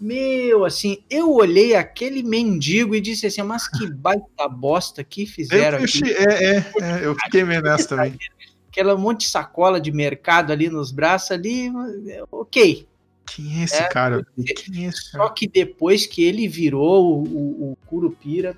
Meu, 0.00 0.64
assim, 0.64 0.98
eu 1.10 1.32
olhei 1.32 1.74
aquele 1.74 2.22
mendigo 2.22 2.94
e 2.94 3.00
disse 3.00 3.26
assim, 3.26 3.42
mas 3.42 3.66
que 3.66 3.90
baita 3.90 4.48
bosta 4.48 5.02
que 5.02 5.26
fizeram 5.26 5.78
eu 5.78 5.84
aqui. 5.84 6.02
É, 6.04 6.44
é, 6.44 6.56
é, 6.80 7.06
eu 7.06 7.14
fiquei 7.16 7.42
meio 7.42 7.62
nessa 7.62 7.88
também. 7.88 8.16
Aquela 8.70 8.96
monte 8.96 9.20
de 9.20 9.28
sacola 9.28 9.80
de 9.80 9.90
mercado 9.90 10.52
ali 10.52 10.68
nos 10.68 10.92
braços 10.92 11.32
ali, 11.32 11.72
ok. 12.30 12.86
Quem 13.26 13.60
é 13.60 13.64
esse 13.64 13.76
É, 13.76 13.88
cara? 13.88 14.24
Quem 14.56 14.84
é 14.84 14.88
esse 14.88 15.10
Só 15.10 15.18
cara? 15.18 15.30
que 15.30 15.48
depois 15.48 16.06
que 16.06 16.22
ele 16.24 16.46
virou 16.48 17.20
o, 17.20 17.22
o, 17.24 17.72
o 17.72 17.76
Curupira, 17.86 18.56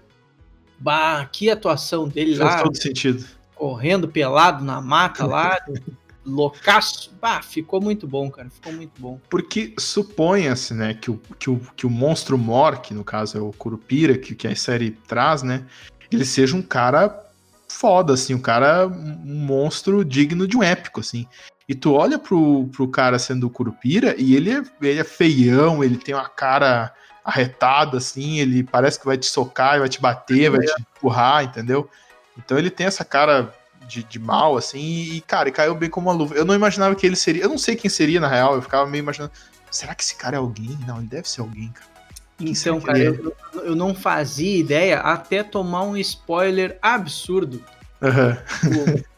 bah, 0.79 1.25
que 1.27 1.49
atuação 1.51 2.09
dele 2.09 2.37
Faz 2.37 2.57
lá, 2.57 2.63
todo 2.63 2.77
sentido. 2.77 3.25
correndo 3.55 4.09
pelado 4.09 4.65
na 4.65 4.81
mata 4.81 5.25
lá, 5.27 5.59
loucaço. 6.27 7.15
Bah, 7.21 7.41
ficou 7.43 7.81
muito 7.81 8.07
bom, 8.07 8.31
cara. 8.31 8.51
Ficou 8.51 8.73
muito 8.73 9.01
bom. 9.01 9.21
Porque 9.31 9.75
suponha-se, 9.79 10.75
né, 10.75 10.95
que 10.95 11.11
o, 11.11 11.21
que, 11.39 11.49
o, 11.49 11.61
que 11.77 11.87
o 11.87 11.91
monstro 11.91 12.37
Mor, 12.37 12.81
que 12.81 12.93
no 12.93 13.05
caso 13.05 13.39
é 13.39 13.41
o 13.41 13.53
Curupira, 13.53 14.19
que, 14.19 14.35
que 14.35 14.47
a 14.49 14.57
série 14.57 14.91
traz, 14.91 15.43
né, 15.43 15.65
ele 16.11 16.25
seja 16.25 16.57
um 16.57 16.63
cara 16.63 17.25
foda, 17.69 18.15
assim, 18.15 18.35
um 18.35 18.41
cara, 18.41 18.87
um 18.87 19.35
monstro 19.47 20.05
digno 20.05 20.47
de 20.47 20.57
um 20.57 20.63
épico, 20.63 21.01
assim. 21.01 21.27
E 21.69 21.75
tu 21.75 21.95
olha 21.95 22.19
pro, 22.19 22.69
pro 22.69 22.89
cara 22.89 23.19
sendo 23.19 23.47
o 23.47 23.51
Curupira 23.51 24.15
e 24.17 24.37
ele 24.37 24.51
é, 24.51 24.63
ele 24.81 25.01
é 25.01 25.05
feião, 25.05 25.83
ele 25.83 25.97
tem 25.97 26.15
uma 26.15 26.29
cara 26.29 26.93
arretada, 27.25 27.99
assim, 27.99 28.39
ele 28.39 28.63
parece 28.63 29.01
que 29.01 29.05
vai 29.05 29.19
te 29.19 29.27
socar, 29.27 29.81
vai 29.81 29.89
te 29.89 30.01
bater, 30.01 30.49
vai 30.49 30.61
te 30.61 30.73
empurrar, 30.81 31.43
entendeu? 31.43 31.91
Então 32.39 32.57
ele 32.57 32.71
tem 32.71 32.87
essa 32.87 33.05
cara 33.05 33.53
de, 33.89 34.05
de 34.05 34.19
mal, 34.19 34.57
assim, 34.57 34.79
e, 34.79 35.21
cara, 35.23 35.51
caiu 35.51 35.75
bem 35.75 35.91
como 35.91 36.09
uma 36.09 36.17
luva. 36.17 36.35
Eu 36.37 36.45
não 36.45 36.55
imaginava 36.55 36.95
que 36.95 37.07
ele 37.07 37.17
seria. 37.17 37.43
Eu 37.43 37.49
não 37.49 37.59
sei 37.59 37.75
quem 37.75 37.91
seria, 37.91 38.21
na 38.21 38.29
real, 38.29 38.55
eu 38.55 38.63
ficava 38.63 38.89
meio 38.89 39.03
imaginando. 39.03 39.33
Será 39.71 39.95
que 39.95 40.05
esse 40.05 40.15
cara 40.15 40.37
é 40.37 40.39
alguém? 40.39 40.79
Não, 40.87 40.99
ele 40.99 41.09
deve 41.09 41.29
ser 41.29 41.41
alguém, 41.41 41.69
cara. 41.71 41.97
Quem 42.39 42.51
Então, 42.51 42.81
cara, 42.81 42.99
é? 42.99 43.09
eu, 43.09 43.35
eu 43.55 43.75
não 43.75 43.95
fazia 43.95 44.59
ideia 44.59 45.01
até 45.01 45.43
tomar 45.43 45.83
um 45.83 45.97
spoiler 45.97 46.79
absurdo. 46.83 47.65
Aham. 48.07 48.39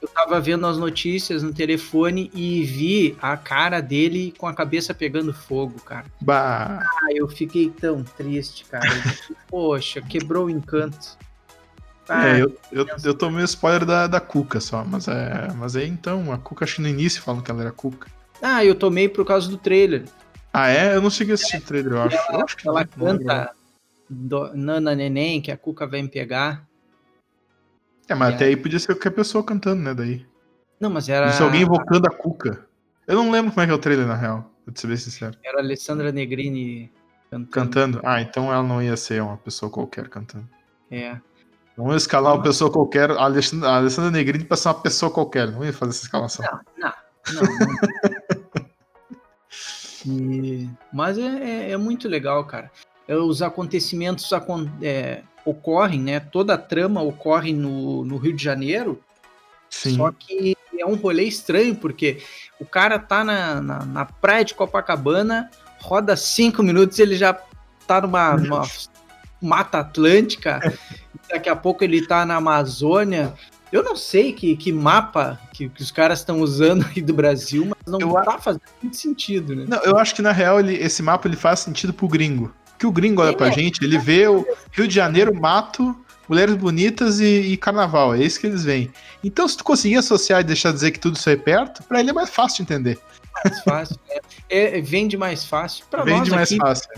Eu, 0.00 0.08
tava 0.08 0.40
vendo 0.40 0.66
as 0.66 0.78
notícias 0.78 1.42
no 1.42 1.52
telefone 1.52 2.30
e 2.34 2.64
vi 2.64 3.16
a 3.20 3.36
cara 3.36 3.80
dele 3.80 4.32
com 4.38 4.46
a 4.46 4.54
cabeça 4.54 4.94
pegando 4.94 5.32
fogo, 5.34 5.78
cara. 5.80 6.06
Bah. 6.20 6.80
Ah, 6.82 7.12
eu 7.12 7.28
fiquei 7.28 7.68
tão 7.70 8.02
triste, 8.02 8.64
cara. 8.64 8.88
Poxa, 9.46 10.00
quebrou 10.00 10.46
o 10.46 10.50
encanto. 10.50 11.18
Ah, 12.08 12.28
É, 12.28 12.42
eu, 12.42 12.56
eu, 12.72 12.86
eu 13.04 13.14
tomei 13.14 13.42
o 13.42 13.44
spoiler 13.44 13.84
da, 13.84 14.06
da 14.06 14.20
Cuca 14.20 14.60
só, 14.60 14.82
mas 14.84 15.06
é. 15.06 15.48
Mas 15.54 15.76
aí 15.76 15.86
então, 15.86 16.32
a 16.32 16.38
Cuca 16.38 16.64
acho 16.64 16.76
que 16.76 16.82
no 16.82 16.88
início 16.88 17.20
falam 17.22 17.42
que 17.42 17.50
ela 17.50 17.60
era 17.60 17.72
Cuca. 17.72 18.10
ah, 18.40 18.64
eu 18.64 18.74
tomei 18.74 19.08
por 19.08 19.26
causa 19.26 19.48
do 19.50 19.58
trailer. 19.58 20.04
Ah, 20.52 20.70
é? 20.70 20.94
Eu 20.94 21.02
não 21.02 21.10
cheguei 21.10 21.32
a 21.32 21.34
assistir 21.34 21.58
o 21.58 21.62
trailer, 21.62 21.92
eu 21.92 22.02
acho. 22.02 22.32
Eu 22.32 22.40
acho 22.40 22.56
que 22.56 22.66
Ela 22.66 22.86
canta 22.86 23.50
Nana 24.54 24.94
Neném, 24.94 25.42
que 25.42 25.52
a 25.52 25.56
Cuca 25.56 25.86
vai 25.86 26.00
me 26.00 26.08
pegar. 26.08 26.66
É, 28.08 28.14
mas 28.14 28.34
até 28.34 28.46
aí 28.46 28.56
podia 28.56 28.78
ser 28.78 28.94
qualquer 28.94 29.10
pessoa 29.10 29.44
cantando, 29.44 29.82
né? 29.82 29.94
Daí. 29.94 30.26
Não, 30.80 30.88
mas 30.90 31.08
era, 31.08 31.30
ser 31.32 31.42
alguém 31.42 31.62
invocando 31.62 32.06
a 32.06 32.10
Cuca. 32.10 32.66
Eu 33.06 33.16
não 33.16 33.30
lembro 33.30 33.50
como 33.52 33.62
é 33.62 33.66
que 33.66 33.72
é 33.72 33.74
o 33.74 33.78
trailer, 33.78 34.06
na 34.06 34.14
real. 34.14 34.50
Pra 34.64 34.72
te 34.72 34.80
ser 34.80 34.86
bem 34.86 34.96
sincero. 34.96 35.36
era 35.44 35.58
a 35.58 35.60
Alessandra 35.62 36.10
Negrini 36.12 36.90
cantando. 37.30 37.50
Cantando? 37.50 38.00
Ah, 38.04 38.20
então 38.20 38.52
ela 38.52 38.62
não 38.62 38.82
ia 38.82 38.96
ser 38.96 39.22
uma 39.22 39.36
pessoa 39.36 39.70
qualquer 39.70 40.08
cantando. 40.08 40.48
É. 40.90 41.16
Não 41.76 41.90
ia 41.90 41.96
escalar 41.96 42.34
uma 42.34 42.42
pessoa 42.42 42.70
qualquer. 42.72 43.10
A 43.10 43.22
Alexandra, 43.24 43.68
a 43.68 43.76
Alessandra 43.76 44.10
Negrini 44.10 44.44
pra 44.44 44.56
ser 44.56 44.68
uma 44.68 44.74
pessoa 44.80 45.10
qualquer. 45.10 45.50
Não 45.50 45.64
ia 45.64 45.72
fazer 45.72 45.90
essa 45.90 46.04
escalação. 46.04 46.44
Não, 46.44 46.60
não, 46.78 46.92
não. 47.34 47.42
não. 47.42 48.68
E- 50.06 50.68
Mas 50.92 51.18
é, 51.18 51.22
é- 51.22 51.70
é 51.72 51.76
muito 51.76 52.08
legal, 52.08 52.44
cara. 52.44 52.70
É, 53.06 53.16
Os 53.16 53.42
acontecimentos 53.42 54.32
acon- 54.32 54.68
é, 54.82 55.22
ocorrem, 55.48 56.00
né? 56.00 56.20
Toda 56.20 56.54
a 56.54 56.58
trama 56.58 57.02
ocorre 57.02 57.52
no, 57.52 58.04
no 58.04 58.16
Rio 58.16 58.34
de 58.34 58.42
Janeiro, 58.42 59.00
Sim. 59.70 59.96
só 59.96 60.12
que 60.12 60.56
é 60.78 60.86
um 60.86 60.94
rolê 60.94 61.24
estranho, 61.24 61.74
porque 61.74 62.22
o 62.60 62.64
cara 62.64 62.98
tá 62.98 63.24
na, 63.24 63.60
na, 63.60 63.84
na 63.84 64.04
praia 64.04 64.44
de 64.44 64.54
Copacabana, 64.54 65.50
roda 65.80 66.16
cinco 66.16 66.62
minutos 66.62 66.98
ele 66.98 67.16
já 67.16 67.32
tá 67.86 68.00
numa, 68.00 68.36
numa 68.36 68.62
mata 69.40 69.78
atlântica, 69.78 70.60
daqui 71.28 71.48
a 71.48 71.56
pouco 71.56 71.82
ele 71.82 72.06
tá 72.06 72.24
na 72.24 72.36
Amazônia. 72.36 73.34
Eu 73.70 73.82
não 73.82 73.96
sei 73.96 74.32
que, 74.32 74.56
que 74.56 74.72
mapa 74.72 75.38
que, 75.52 75.68
que 75.68 75.82
os 75.82 75.90
caras 75.90 76.20
estão 76.20 76.40
usando 76.40 76.86
aí 76.94 77.02
do 77.02 77.12
Brasil, 77.12 77.66
mas 77.66 77.92
não 77.92 78.00
Eu 78.00 78.22
tá 78.22 78.38
fazendo 78.38 78.62
muito 78.82 78.96
sentido, 78.96 79.54
né? 79.54 79.66
Não, 79.68 79.78
eu 79.82 79.98
acho 79.98 80.14
que 80.14 80.22
na 80.22 80.32
real 80.32 80.58
ele- 80.58 80.76
esse 80.76 81.02
mapa 81.02 81.28
ele 81.28 81.36
faz 81.36 81.60
sentido 81.60 81.92
pro 81.92 82.08
gringo. 82.08 82.52
Que 82.78 82.86
o 82.86 82.92
gringo 82.92 83.20
olha 83.22 83.30
É. 83.30 83.36
pra 83.36 83.50
gente, 83.50 83.82
ele 83.84 83.98
vê 83.98 84.28
o 84.28 84.46
Rio 84.72 84.86
de 84.86 84.94
Janeiro, 84.94 85.34
mato, 85.34 85.96
mulheres 86.28 86.54
bonitas 86.54 87.18
e, 87.20 87.24
e 87.52 87.56
carnaval. 87.56 88.14
É 88.14 88.22
isso 88.22 88.38
que 88.40 88.46
eles 88.46 88.64
veem. 88.64 88.90
Então, 89.24 89.48
se 89.48 89.56
tu 89.56 89.64
conseguir 89.64 89.96
associar 89.96 90.40
e 90.40 90.44
deixar 90.44 90.72
dizer 90.72 90.90
que 90.92 91.00
tudo 91.00 91.16
isso 91.16 91.28
é 91.28 91.36
perto, 91.36 91.82
pra 91.84 92.00
ele 92.00 92.10
é 92.10 92.12
mais 92.12 92.30
fácil 92.30 92.64
de 92.64 92.72
entender. 92.72 92.98
mais 93.44 93.60
fácil. 93.62 93.96
né? 94.08 94.16
É, 94.48 94.80
vende 94.80 95.16
mais 95.16 95.44
fácil. 95.44 95.84
Pra 95.90 96.04
Vende 96.04 96.20
nós 96.20 96.28
mais 96.30 96.48
aqui, 96.52 96.58
fácil. 96.60 96.88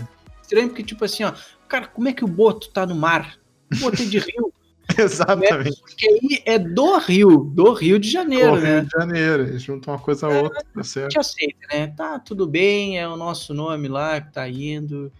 estranho, 0.43 0.67
porque, 0.69 0.83
tipo 0.83 1.03
assim, 1.03 1.23
ó, 1.23 1.33
cara, 1.67 1.87
como 1.87 2.07
é 2.09 2.13
que 2.13 2.23
o 2.23 2.27
Boto 2.27 2.69
tá 2.69 2.85
no 2.85 2.95
mar? 2.95 3.37
O 3.73 3.77
Boto 3.77 4.01
é 4.01 4.05
de 4.05 4.19
Rio. 4.19 4.53
Exatamente. 4.97 5.79
Porque 5.81 6.05
aí 6.07 6.43
é 6.45 6.59
do 6.59 6.97
Rio, 6.97 7.37
do 7.55 7.71
Rio 7.73 7.97
de 7.97 8.09
Janeiro, 8.11 8.51
Pô, 8.51 8.57
né? 8.57 8.75
Rio 8.79 8.83
de 8.83 8.89
Janeiro. 8.91 9.43
Eles 9.43 9.61
juntam 9.61 9.93
uma 9.93 9.99
coisa 9.99 10.27
a 10.27 10.29
outra, 10.29 10.59
tá 10.73 10.81
A 10.81 10.83
certo? 10.83 11.11
gente 11.11 11.19
aceita, 11.19 11.67
né? 11.71 11.87
Tá 11.95 12.19
tudo 12.19 12.45
bem, 12.45 12.99
é 12.99 13.07
o 13.07 13.15
nosso 13.15 13.53
nome 13.53 13.87
lá 13.87 14.19
que 14.19 14.33
tá 14.33 14.47
indo, 14.49 15.11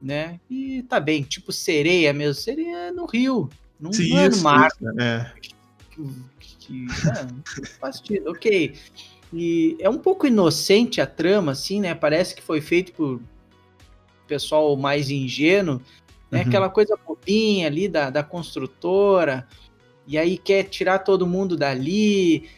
né? 0.00 0.40
E 0.48 0.82
tá 0.84 0.98
bem, 0.98 1.22
tipo 1.22 1.52
sereia 1.52 2.12
mesmo. 2.12 2.34
Sereia 2.42 2.92
no 2.92 3.06
Rio, 3.06 3.48
não, 3.78 3.92
Sim, 3.92 4.16
é 4.16 4.28
no 4.28 4.36
mar. 4.38 4.70
é. 4.98 5.32
que, 5.90 6.56
que 6.58 6.86
é, 7.08 7.66
faz 7.80 7.96
sentido, 7.96 8.30
ok. 8.30 8.74
E 9.32 9.76
é 9.80 9.88
um 9.88 9.98
pouco 9.98 10.26
inocente 10.26 11.00
a 11.00 11.06
trama, 11.06 11.52
assim, 11.52 11.80
né? 11.80 11.94
Parece 11.94 12.34
que 12.34 12.42
foi 12.42 12.60
feito 12.60 12.92
por 12.92 13.20
pessoal 14.26 14.76
mais 14.76 15.10
ingênuo, 15.10 15.80
né? 16.30 16.40
Uhum. 16.42 16.48
Aquela 16.48 16.68
coisa 16.68 16.96
bobinha 17.06 17.66
ali 17.66 17.88
da, 17.88 18.10
da 18.10 18.22
construtora, 18.22 19.46
e 20.06 20.18
aí 20.18 20.36
quer 20.38 20.64
tirar 20.64 21.00
todo 21.00 21.26
mundo 21.26 21.56
dali, 21.56 22.48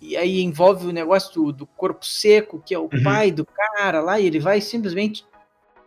e 0.00 0.16
aí 0.16 0.42
envolve 0.42 0.86
o 0.86 0.92
negócio 0.92 1.32
do, 1.34 1.52
do 1.52 1.66
corpo 1.66 2.04
seco, 2.04 2.62
que 2.64 2.74
é 2.74 2.78
o 2.78 2.82
Uhum. 2.92 3.02
pai 3.02 3.30
do 3.30 3.46
cara 3.46 4.00
lá, 4.00 4.20
e 4.20 4.26
ele 4.26 4.38
vai 4.40 4.60
simplesmente 4.60 5.24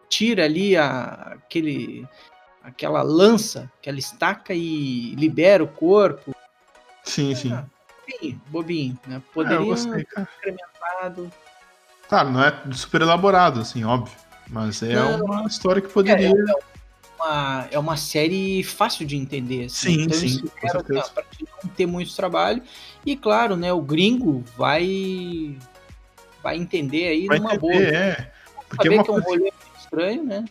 tira 0.09 0.45
ali 0.45 0.75
a, 0.75 1.33
aquele 1.35 2.07
aquela 2.63 3.01
lança, 3.03 3.71
aquela 3.79 3.99
estaca 3.99 4.53
e 4.53 5.13
libera 5.15 5.63
o 5.63 5.67
corpo. 5.67 6.35
Sim, 7.03 7.35
sim. 7.35 7.53
Ah, 7.53 7.65
bobinho, 8.07 8.41
bobinho, 8.47 8.99
né? 9.07 9.15
Ah, 9.15 9.17
eu 9.17 9.21
Poderia 9.33 9.65
gostei, 9.65 10.03
cara. 10.05 10.27
incrementado. 10.37 11.31
Claro, 12.09 12.31
não 12.31 12.43
é 12.43 12.61
super 12.73 13.01
elaborado, 13.01 13.59
assim, 13.61 13.83
óbvio. 13.83 14.15
Mas 14.49 14.81
é 14.83 14.93
Não. 14.93 15.23
uma 15.25 15.47
história 15.47 15.81
que 15.81 15.89
poderia. 15.89 16.31
Uma, 17.15 17.67
é 17.71 17.79
uma 17.79 17.97
série 17.97 18.63
fácil 18.63 19.05
de 19.05 19.15
entender. 19.15 19.65
Assim. 19.65 19.95
Sim, 19.95 20.01
então, 20.03 20.19
sim, 20.19 20.29
certeza. 20.29 20.77
assim, 20.79 20.97
ó, 20.97 21.13
pra 21.13 21.23
não 21.63 21.69
ter 21.71 21.85
muito 21.85 22.15
trabalho. 22.15 22.61
E 23.05 23.15
claro, 23.15 23.55
né? 23.55 23.73
O 23.73 23.81
gringo 23.81 24.43
vai 24.57 25.57
vai 26.43 26.57
entender 26.57 27.07
aí 27.07 27.25
Vai 27.25 27.39
numa 27.39 27.55
entender, 27.55 27.91
boa. 27.91 27.97
é. 27.97 28.31
Porque 28.69 28.87
é 28.87 28.91
uma, 28.91 29.03
que 29.03 29.09
é 29.09 29.13
um 29.13 29.19
rolê 29.19 29.51
estranho, 29.95 30.23
né? 30.23 30.45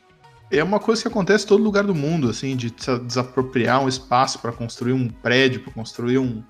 é 0.50 0.62
uma 0.62 0.78
coisa 0.78 1.02
que 1.02 1.08
acontece 1.08 1.44
em 1.44 1.48
todo 1.48 1.64
lugar 1.64 1.84
do 1.84 1.94
mundo, 1.94 2.28
assim, 2.30 2.54
de 2.56 2.70
des- 2.70 3.00
desapropriar 3.06 3.82
um 3.82 3.88
espaço 3.88 4.38
para 4.38 4.52
construir 4.52 4.92
um 4.92 5.08
prédio, 5.08 5.60
para 5.62 5.72
construir 5.72 6.18
um, 6.18 6.44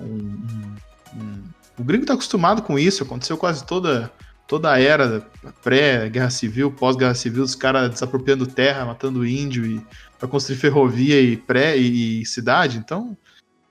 um- 0.00 0.74
um- 1.14 1.42
O 1.78 1.84
gringo 1.84 2.06
tá 2.06 2.14
acostumado 2.14 2.62
com 2.62 2.78
isso, 2.78 3.02
aconteceu 3.02 3.36
quase 3.36 3.66
toda, 3.66 4.10
toda 4.46 4.72
a 4.72 4.80
era 4.80 5.20
pré-guerra 5.62 6.30
civil, 6.30 6.70
pós-guerra 6.70 7.14
civil, 7.14 7.42
os 7.42 7.54
caras 7.54 7.90
desapropriando 7.90 8.46
terra, 8.46 8.86
matando 8.86 9.26
índio 9.26 9.66
e 9.66 9.86
para 10.18 10.26
construir 10.28 10.56
ferrovia 10.56 11.20
e 11.20 11.36
pré 11.36 11.76
e, 11.76 12.22
e 12.22 12.24
cidade. 12.26 12.78
Então, 12.78 13.14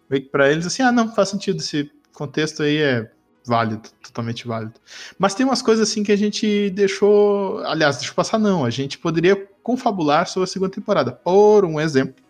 meio 0.08 0.22
que 0.22 0.30
pra 0.30 0.52
eles 0.52 0.68
assim, 0.68 0.84
ah, 0.84 0.92
não, 0.92 1.12
faz 1.16 1.30
sentido, 1.30 1.58
esse 1.60 1.90
contexto 2.14 2.62
aí 2.62 2.78
é 2.78 3.12
válido, 3.46 3.90
totalmente 4.04 4.48
válido. 4.48 4.74
Mas 5.18 5.34
tem 5.36 5.46
umas 5.46 5.62
coisas 5.62 5.90
assim 5.90 6.04
que 6.04 6.12
a 6.12 6.18
gente 6.18 6.70
deixou, 6.72 7.60
aliás, 7.66 7.98
deixou 7.98 8.16
passar 8.16 8.40
não, 8.40 8.66
a 8.66 8.70
gente 8.70 8.98
poderia 8.98 9.36
confabular 9.62 10.28
sobre 10.28 10.46
a 10.46 10.52
segunda 10.52 10.72
temporada. 10.72 11.12
Por 11.12 11.66
um 11.66 11.80
exemplo, 11.80 12.24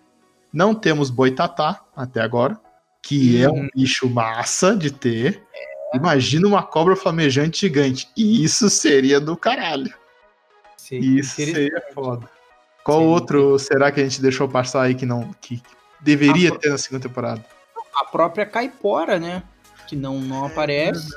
não 0.51 0.73
temos 0.75 1.09
Boitatá 1.09 1.81
até 1.95 2.21
agora, 2.21 2.59
que 3.01 3.41
é 3.41 3.49
um 3.49 3.61
Uhum. 3.61 3.69
bicho 3.75 4.09
massa 4.09 4.75
de 4.75 4.91
ter. 4.91 5.43
Imagina 5.93 6.47
uma 6.47 6.63
cobra 6.63 6.95
flamejante 6.95 7.61
gigante. 7.61 8.09
E 8.17 8.43
isso 8.43 8.69
seria 8.69 9.19
do 9.19 9.37
caralho. 9.37 9.93
Seria 10.77 11.19
Isso 11.19 11.35
seria 11.35 11.83
foda. 11.93 12.29
Qual 12.83 12.99
Seria 12.99 13.11
outro 13.13 13.59
será 13.59 13.91
que 13.91 13.99
a 13.99 14.03
gente 14.03 14.21
deixou 14.21 14.47
passar 14.47 14.83
aí 14.83 14.95
que 14.95 15.05
não 15.05 15.33
que 15.41 15.61
deveria 16.01 16.55
ter 16.57 16.69
na 16.69 16.77
segunda 16.77 17.07
temporada? 17.07 17.43
A 17.95 18.05
própria 18.05 18.45
Caipora, 18.45 19.17
né? 19.19 19.41
Que 19.87 19.95
não, 19.95 20.19
não 20.19 20.45
aparece. 20.45 21.09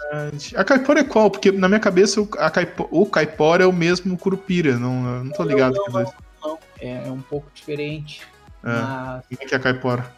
A 0.55 0.63
Caipora 0.65 1.01
é 1.01 1.05
qual? 1.05 1.31
Porque 1.31 1.51
na 1.51 1.69
minha 1.69 1.81
cabeça 1.81 2.21
o, 2.21 2.29
a 2.39 2.51
Caipo- 2.51 2.89
o 2.91 3.07
Caipora 3.07 3.65
é 3.65 3.67
o 3.67 3.73
mesmo 3.73 4.17
Curupira. 4.19 4.77
Não, 4.79 5.25
não 5.25 5.33
tô 5.33 5.43
ligado. 5.43 5.75
Não, 5.75 5.85
que 5.85 5.91
dois. 5.93 6.09
Não, 6.43 6.59
é, 6.81 7.09
é 7.09 7.11
um 7.11 7.21
pouco 7.23 7.51
diferente. 7.55 8.21
É. 8.63 8.67
Mas 8.69 9.25
Como 9.27 9.43
é 9.43 9.47
que 9.47 9.55
é 9.55 9.57
a 9.57 9.61
Caipora? 9.61 10.15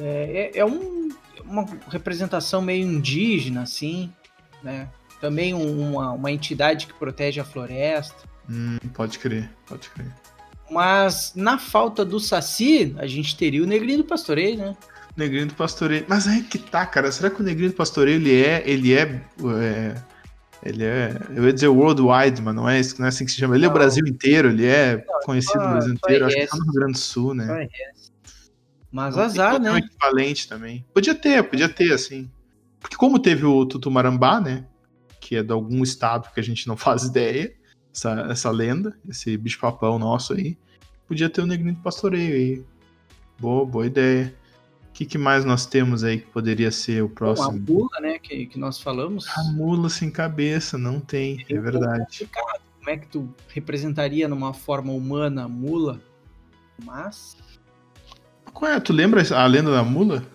é, 0.00 0.50
é- 0.54 0.58
é 0.60 0.64
um- 0.64 1.08
uma 1.44 1.66
representação 1.88 2.62
meio 2.62 2.86
indígena, 2.86 3.62
assim, 3.62 4.12
né? 4.62 4.88
também 5.20 5.54
uma, 5.54 6.10
uma 6.12 6.32
entidade 6.32 6.86
que 6.86 6.94
protege 6.94 7.40
a 7.40 7.44
floresta. 7.44 8.16
Hum, 8.50 8.76
pode 8.92 9.18
crer, 9.20 9.48
pode 9.66 9.88
crer. 9.90 10.12
Mas 10.70 11.32
na 11.36 11.58
falta 11.58 12.04
do 12.04 12.18
Saci, 12.18 12.94
a 12.98 13.06
gente 13.06 13.36
teria 13.36 13.62
o 13.62 13.66
Negrinho 13.66 13.98
do 13.98 14.04
Pastoreio, 14.04 14.56
né? 14.58 14.76
Negrinho 15.16 15.46
do 15.46 15.54
Pastoreio. 15.54 16.04
Mas 16.08 16.26
aí 16.26 16.42
que 16.42 16.58
tá, 16.58 16.86
cara. 16.86 17.10
Será 17.12 17.30
que 17.30 17.40
o 17.40 17.44
Negrinho 17.44 17.70
do 17.70 17.76
Pastoreio 17.76 18.16
ele 18.16 18.42
é. 18.42 18.62
Ele 18.68 18.94
é, 18.94 19.02
é 19.02 20.02
ele 20.64 20.84
é. 20.84 21.20
Eu 21.34 21.44
ia 21.44 21.52
dizer 21.52 21.68
worldwide, 21.68 22.40
mas 22.40 22.54
não 22.54 22.68
é, 22.68 22.80
não 22.98 23.06
é 23.06 23.08
assim 23.08 23.24
que 23.24 23.32
se 23.32 23.38
chama. 23.38 23.54
Ele 23.54 23.66
não. 23.66 23.70
é 23.70 23.70
o 23.70 23.74
Brasil 23.74 24.06
inteiro, 24.06 24.48
ele 24.48 24.66
é 24.66 24.96
não, 24.96 25.20
conhecido 25.24 25.62
no 25.62 25.70
Brasil 25.70 25.94
inteiro. 25.94 26.26
Acho 26.26 26.36
que 26.36 26.46
tá 26.46 26.56
no 26.56 26.64
Rio 26.64 26.72
Grande 26.72 26.92
do 26.92 26.98
Sul, 26.98 27.34
né? 27.34 27.68
Mas 28.90 29.16
não, 29.16 29.22
azar, 29.22 29.60
né? 29.60 29.72
Um 29.72 29.76
equivalente 29.78 30.48
também. 30.48 30.84
Podia 30.94 31.14
ter, 31.14 31.42
podia 31.42 31.68
ter, 31.68 31.92
assim. 31.92 32.30
Porque 32.78 32.96
como 32.96 33.18
teve 33.18 33.44
o 33.44 33.64
Tutumarambá, 33.64 34.40
né? 34.40 34.66
que 35.22 35.36
é 35.36 35.42
de 35.42 35.52
algum 35.52 35.82
estado 35.82 36.28
que 36.34 36.40
a 36.40 36.42
gente 36.42 36.66
não 36.68 36.76
faz 36.76 37.04
ideia, 37.04 37.54
essa, 37.94 38.26
essa 38.30 38.50
lenda, 38.50 38.94
esse 39.08 39.34
bicho-papão 39.36 39.98
nosso 39.98 40.34
aí. 40.34 40.58
Podia 41.06 41.30
ter 41.30 41.40
o 41.40 41.46
Negrinho 41.46 41.74
do 41.74 41.80
Pastoreio 41.80 42.34
aí. 42.34 42.64
Boa, 43.38 43.64
boa 43.64 43.86
ideia. 43.86 44.34
O 44.92 44.94
que, 44.94 45.06
que, 45.06 45.16
mais 45.16 45.42
nós 45.42 45.64
temos 45.64 46.04
aí 46.04 46.18
que 46.18 46.26
poderia 46.26 46.70
ser 46.70 47.02
o 47.02 47.08
próximo? 47.08 47.58
Bom, 47.58 47.72
a 47.72 47.80
mula, 47.80 48.00
né, 48.02 48.18
que, 48.18 48.44
que 48.44 48.58
nós 48.58 48.78
falamos. 48.78 49.26
A 49.26 49.42
mula 49.44 49.88
sem 49.88 50.10
cabeça, 50.10 50.76
não 50.76 51.00
tem, 51.00 51.42
é, 51.48 51.54
é 51.54 51.58
verdade. 51.58 52.28
Como 52.76 52.90
é 52.90 52.98
que 52.98 53.08
tu 53.08 53.34
representaria 53.48 54.28
numa 54.28 54.52
forma 54.52 54.92
humana 54.92 55.44
a 55.44 55.48
mula? 55.48 55.98
Mas... 56.84 57.38
Qual 58.52 58.70
é? 58.70 58.78
Tu 58.78 58.92
lembra 58.92 59.22
a 59.34 59.46
lenda 59.46 59.72
da 59.72 59.82
mula? 59.82 60.26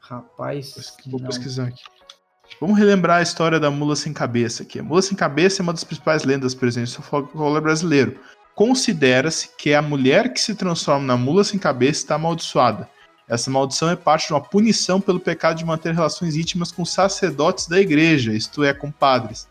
Rapaz, 0.00 0.96
Vou 1.06 1.18
não. 1.18 1.28
pesquisar 1.28 1.68
aqui. 1.68 1.82
Vamos 2.60 2.78
relembrar 2.78 3.20
a 3.20 3.22
história 3.22 3.58
da 3.58 3.70
mula 3.70 3.96
sem 3.96 4.12
cabeça 4.12 4.64
aqui. 4.64 4.80
A 4.80 4.82
mula 4.82 5.00
sem 5.00 5.16
cabeça 5.16 5.62
é 5.62 5.62
uma 5.62 5.72
das 5.72 5.82
principais 5.82 6.24
lendas 6.24 6.54
presentes 6.54 6.94
no 6.94 7.02
folclore 7.02 7.62
brasileiro. 7.62 8.20
Considera-se 8.54 9.48
que 9.56 9.72
a 9.72 9.80
mulher 9.80 10.30
que 10.34 10.40
se 10.40 10.54
transforma 10.54 11.06
na 11.06 11.16
mula 11.16 11.42
sem 11.42 11.58
cabeça 11.58 12.02
está 12.02 12.16
amaldiçoada. 12.16 12.86
Essa 13.30 13.48
maldição 13.48 13.88
é 13.88 13.94
parte 13.94 14.26
de 14.26 14.32
uma 14.32 14.40
punição 14.40 15.00
pelo 15.00 15.20
pecado 15.20 15.56
de 15.56 15.64
manter 15.64 15.94
relações 15.94 16.34
íntimas 16.34 16.72
com 16.72 16.84
sacerdotes 16.84 17.68
da 17.68 17.80
igreja, 17.80 18.32
isto 18.32 18.64
é, 18.64 18.74
com 18.74 18.90
padres. 18.90 19.46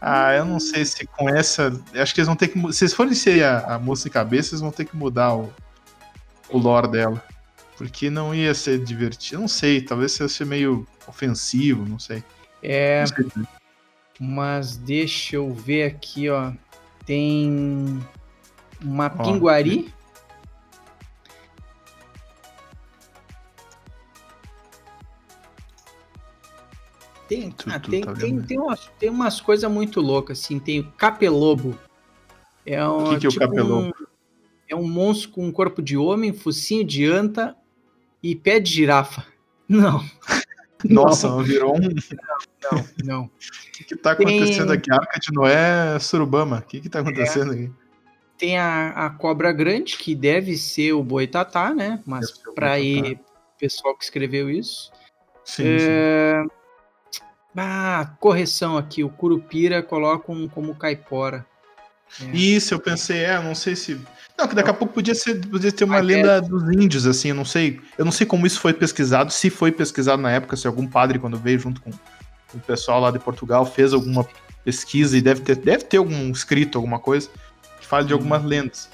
Ah, 0.00 0.34
eu 0.34 0.44
não 0.44 0.58
sei 0.58 0.84
se 0.84 1.06
com 1.06 1.28
essa. 1.28 1.72
Acho 1.94 2.12
que 2.12 2.20
eles 2.20 2.26
vão 2.26 2.34
ter 2.34 2.48
que. 2.48 2.72
Se 2.72 2.84
eles 2.84 2.94
forem 2.94 3.14
ser 3.14 3.44
a, 3.44 3.74
a 3.74 3.78
moça 3.78 4.02
sem 4.02 4.12
cabeça, 4.12 4.50
eles 4.50 4.60
vão 4.60 4.72
ter 4.72 4.84
que 4.84 4.96
mudar 4.96 5.34
o, 5.34 5.52
o 6.48 6.58
lore 6.58 6.88
dela. 6.88 7.22
Porque 7.76 8.10
não 8.10 8.34
ia 8.34 8.52
ser 8.52 8.82
divertido. 8.82 9.42
Não 9.42 9.48
sei, 9.48 9.80
talvez 9.80 10.12
seja 10.12 10.44
meio 10.44 10.84
ofensivo, 11.06 11.86
não 11.86 12.00
sei. 12.00 12.24
É. 12.62 13.04
Mas 14.18 14.76
deixa 14.76 15.36
eu 15.36 15.54
ver 15.54 15.84
aqui, 15.84 16.28
ó. 16.28 16.52
Tem 17.06 18.00
uma 18.82 19.06
ó, 19.06 19.22
pinguari. 19.22 19.92
Tem, 27.30 27.48
tu, 27.52 27.70
ah, 27.70 27.78
tu 27.78 27.92
tem, 27.92 28.02
tá 28.02 28.12
tem, 28.12 28.42
tem, 28.42 28.58
umas, 28.58 28.90
tem 28.98 29.08
umas 29.08 29.40
coisas 29.40 29.70
muito 29.70 30.00
loucas, 30.00 30.40
assim. 30.40 30.58
Tem 30.58 30.80
o 30.80 30.92
capelobo. 30.98 31.78
É 32.66 32.84
um, 32.84 33.04
o 33.04 33.08
que, 33.10 33.20
que 33.20 33.28
tipo 33.28 33.40
é 33.44 33.46
o 33.46 33.48
tipo 33.48 33.56
capelobo? 33.56 33.86
Um, 33.86 34.06
é 34.68 34.74
um 34.74 34.88
monstro 34.88 35.30
com 35.30 35.46
um 35.46 35.52
corpo 35.52 35.80
de 35.80 35.96
homem, 35.96 36.32
focinho 36.32 36.84
de 36.84 37.06
anta 37.06 37.54
e 38.20 38.34
pé 38.34 38.58
de 38.58 38.72
girafa. 38.72 39.24
Não. 39.68 40.04
Nossa, 40.82 41.28
não. 41.28 41.42
virou 41.42 41.76
um. 41.76 41.80
Não, 41.82 42.88
não. 43.04 43.22
O 43.24 43.30
que, 43.74 43.84
que 43.84 43.96
tá 43.96 44.12
acontecendo 44.12 44.68
tem... 44.68 44.78
aqui? 44.78 44.90
A 44.90 44.94
Arca 44.94 45.20
de 45.20 45.30
Noé 45.30 45.98
Surubama. 45.98 46.60
O 46.60 46.62
que, 46.62 46.80
que 46.80 46.88
tá 46.88 47.00
acontecendo 47.00 47.52
é. 47.52 47.54
aqui? 47.54 47.72
Tem 48.38 48.56
a, 48.56 48.88
a 48.88 49.10
cobra 49.10 49.52
grande, 49.52 49.98
que 49.98 50.14
deve 50.14 50.56
ser 50.56 50.94
o 50.94 51.02
boitatá, 51.02 51.74
né? 51.74 52.02
Mas 52.06 52.32
para 52.54 52.80
ir 52.80 53.20
pessoal 53.58 53.94
que 53.94 54.04
escreveu 54.04 54.48
isso. 54.48 54.90
Sim, 55.44 55.64
é... 55.66 56.42
sim. 56.42 56.59
Ah, 57.56 58.12
correção 58.18 58.76
aqui. 58.76 59.02
O 59.02 59.08
Curupira 59.08 59.82
colocam 59.82 60.48
como 60.48 60.74
caipora. 60.74 61.44
É. 62.20 62.36
Isso, 62.36 62.74
eu 62.74 62.80
pensei, 62.80 63.24
é, 63.24 63.40
não 63.40 63.54
sei 63.54 63.76
se 63.76 64.00
não, 64.40 64.48
que 64.48 64.54
daqui 64.54 64.70
a 64.70 64.74
pouco 64.74 64.94
podia, 64.94 65.14
ser, 65.14 65.46
podia 65.46 65.70
ter 65.70 65.84
uma 65.84 66.00
lenda 66.00 66.36
é... 66.36 66.40
dos 66.40 66.62
índios, 66.70 67.06
assim, 67.06 67.28
eu 67.28 67.34
não 67.34 67.44
sei. 67.44 67.78
Eu 67.98 68.06
não 68.06 68.12
sei 68.12 68.26
como 68.26 68.46
isso 68.46 68.58
foi 68.58 68.72
pesquisado, 68.72 69.30
se 69.30 69.50
foi 69.50 69.70
pesquisado 69.70 70.22
na 70.22 70.30
época, 70.30 70.56
se 70.56 70.66
algum 70.66 70.86
padre, 70.86 71.18
quando 71.18 71.36
veio 71.36 71.58
junto 71.58 71.82
com 71.82 71.90
o 72.54 72.58
pessoal 72.60 73.00
lá 73.00 73.10
de 73.10 73.18
Portugal, 73.18 73.66
fez 73.66 73.92
alguma 73.92 74.26
pesquisa 74.64 75.16
e 75.16 75.20
deve 75.20 75.42
ter, 75.42 75.56
deve 75.56 75.84
ter 75.84 75.98
algum 75.98 76.30
escrito, 76.30 76.78
alguma 76.78 76.98
coisa, 76.98 77.28
que 77.78 77.86
fale 77.86 78.06
de 78.06 78.14
algumas 78.14 78.42
lendas. 78.42 78.88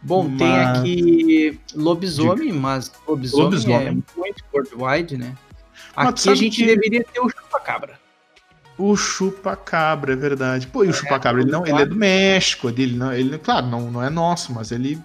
Bom, 0.00 0.26
mas... 0.26 0.38
tem 0.38 0.54
aqui 0.56 1.60
lobisomem, 1.74 2.52
mas 2.52 2.90
lobisomem, 3.06 3.44
lobisomem. 3.44 3.86
é 3.88 3.90
muito 4.18 4.42
worldwide, 4.54 5.18
né? 5.18 5.34
Aqui 5.96 6.28
a 6.28 6.34
gente 6.34 6.56
que... 6.56 6.66
deveria 6.66 7.04
ter 7.04 7.20
o 7.20 7.28
chupa-cabra. 7.28 7.98
O 8.78 8.94
chupa-cabra, 8.94 10.12
é 10.12 10.16
verdade. 10.16 10.66
Pô, 10.66 10.84
e 10.84 10.88
o 10.88 10.90
é, 10.90 10.92
chupa-cabra, 10.92 11.40
ele, 11.40 11.50
não, 11.50 11.66
ele 11.66 11.80
é 11.80 11.86
do 11.86 11.96
México, 11.96 12.68
ele 12.68 12.94
não, 12.94 13.12
ele, 13.12 13.38
claro, 13.38 13.66
não, 13.66 13.90
não 13.90 14.02
é 14.02 14.10
nosso, 14.10 14.52
mas 14.52 14.70
ele 14.70 15.02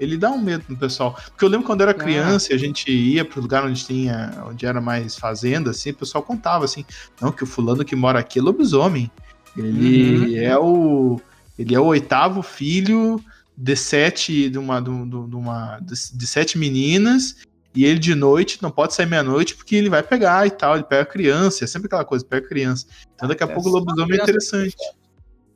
ele 0.00 0.16
dá 0.16 0.30
um 0.30 0.40
medo 0.40 0.64
no 0.68 0.76
pessoal. 0.76 1.12
Porque 1.26 1.44
eu 1.44 1.48
lembro 1.48 1.66
quando 1.66 1.82
eu 1.82 1.88
era 1.88 1.96
é. 1.96 2.02
criança 2.02 2.52
e 2.52 2.56
a 2.56 2.58
gente 2.58 2.90
ia 2.90 3.22
pro 3.22 3.42
lugar 3.42 3.64
onde 3.64 3.84
tinha, 3.84 4.32
onde 4.46 4.64
era 4.64 4.80
mais 4.80 5.16
fazenda, 5.16 5.70
assim, 5.70 5.90
o 5.90 5.94
pessoal 5.94 6.24
contava 6.24 6.64
assim, 6.64 6.86
não, 7.20 7.30
que 7.30 7.44
o 7.44 7.46
fulano 7.46 7.84
que 7.84 7.94
mora 7.94 8.18
aqui 8.18 8.38
é 8.38 8.42
lobisomem. 8.42 9.10
Ele 9.56 10.38
uhum. 10.38 10.42
é 10.42 10.58
o 10.58 11.20
ele 11.58 11.74
é 11.74 11.80
o 11.80 11.84
oitavo 11.84 12.42
filho 12.42 13.22
de 13.54 13.76
sete 13.76 14.48
de 14.48 14.58
uma, 14.58 14.80
de, 14.80 14.90
de 14.90 15.36
uma 15.36 15.78
de, 15.80 15.94
de 16.14 16.26
sete 16.26 16.56
meninas 16.56 17.36
e 17.74 17.84
ele 17.84 17.98
de 17.98 18.14
noite 18.14 18.60
não 18.62 18.70
pode 18.70 18.94
sair 18.94 19.06
meia-noite 19.06 19.54
porque 19.54 19.76
ele 19.76 19.88
vai 19.88 20.02
pegar 20.02 20.46
e 20.46 20.50
tal. 20.50 20.74
Ele 20.74 20.84
pega 20.84 21.02
a 21.02 21.06
criança, 21.06 21.64
é 21.64 21.66
sempre 21.66 21.86
aquela 21.86 22.04
coisa, 22.04 22.24
pega 22.24 22.44
a 22.44 22.48
criança. 22.48 22.86
Então 23.14 23.28
daqui 23.28 23.44
a 23.44 23.46
é 23.46 23.54
pouco 23.54 23.68
o 23.68 23.72
lobisomem 23.72 24.18
é 24.18 24.22
interessante. 24.22 24.76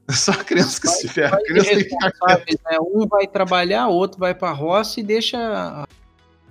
É 0.06 0.12
só 0.12 0.32
a 0.32 0.44
criança 0.44 0.78
que 0.78 0.86
se 0.86 1.08
ferra. 1.08 1.38
criança 1.46 1.70
que 1.70 1.84
fica 1.84 2.12
né? 2.70 2.78
Um 2.78 3.06
vai 3.06 3.26
trabalhar, 3.26 3.88
o 3.88 3.94
outro 3.94 4.20
vai 4.20 4.34
pra 4.34 4.52
roça 4.52 5.00
e 5.00 5.02
deixa 5.02 5.86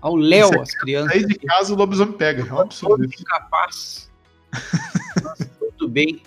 ao 0.02 0.15
léu 0.15 0.60
as 0.60 0.73
crianças. 0.73 1.12
Aí 1.12 1.23
de 1.23 1.36
casa 1.36 1.71
o 1.71 1.78
lobisomem 1.78 2.15
pega. 2.17 2.47
É 2.49 2.52
um 2.52 2.62
absurdo. 2.62 3.08
Capaz. 3.28 4.10
Nossa, 5.23 5.45
tudo 5.78 5.88
bem. 5.88 6.23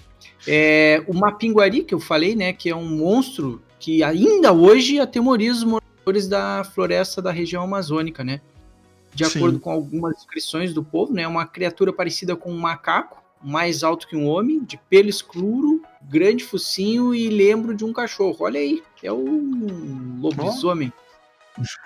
É, 0.46 1.02
o 1.08 1.14
Mapinguari, 1.14 1.82
que 1.82 1.92
eu 1.92 1.98
falei, 1.98 2.36
né? 2.36 2.52
Que 2.52 2.70
é 2.70 2.76
um 2.76 2.86
monstro 2.86 3.60
que 3.80 4.04
ainda 4.04 4.52
hoje 4.52 5.00
atemoriza 5.00 5.58
os 5.58 5.64
moradores 5.64 6.28
da 6.28 6.62
floresta 6.62 7.20
da 7.20 7.32
região 7.32 7.64
amazônica, 7.64 8.22
né? 8.22 8.40
De 9.16 9.24
Sim. 9.24 9.38
acordo 9.38 9.58
com 9.58 9.70
algumas 9.70 10.14
descrições 10.14 10.74
do 10.74 10.84
povo, 10.84 11.12
né? 11.12 11.26
Uma 11.26 11.46
criatura 11.46 11.90
parecida 11.90 12.36
com 12.36 12.52
um 12.52 12.58
macaco, 12.58 13.22
mais 13.42 13.82
alto 13.82 14.06
que 14.06 14.14
um 14.14 14.26
homem, 14.26 14.62
de 14.62 14.76
pelo 14.76 15.08
escuro, 15.08 15.82
grande 16.02 16.44
focinho 16.44 17.14
e 17.14 17.28
lembro 17.30 17.74
de 17.74 17.82
um 17.82 17.94
cachorro. 17.94 18.36
Olha 18.40 18.60
aí, 18.60 18.82
é 19.02 19.10
o 19.10 19.24
lobisomem. 20.20 20.92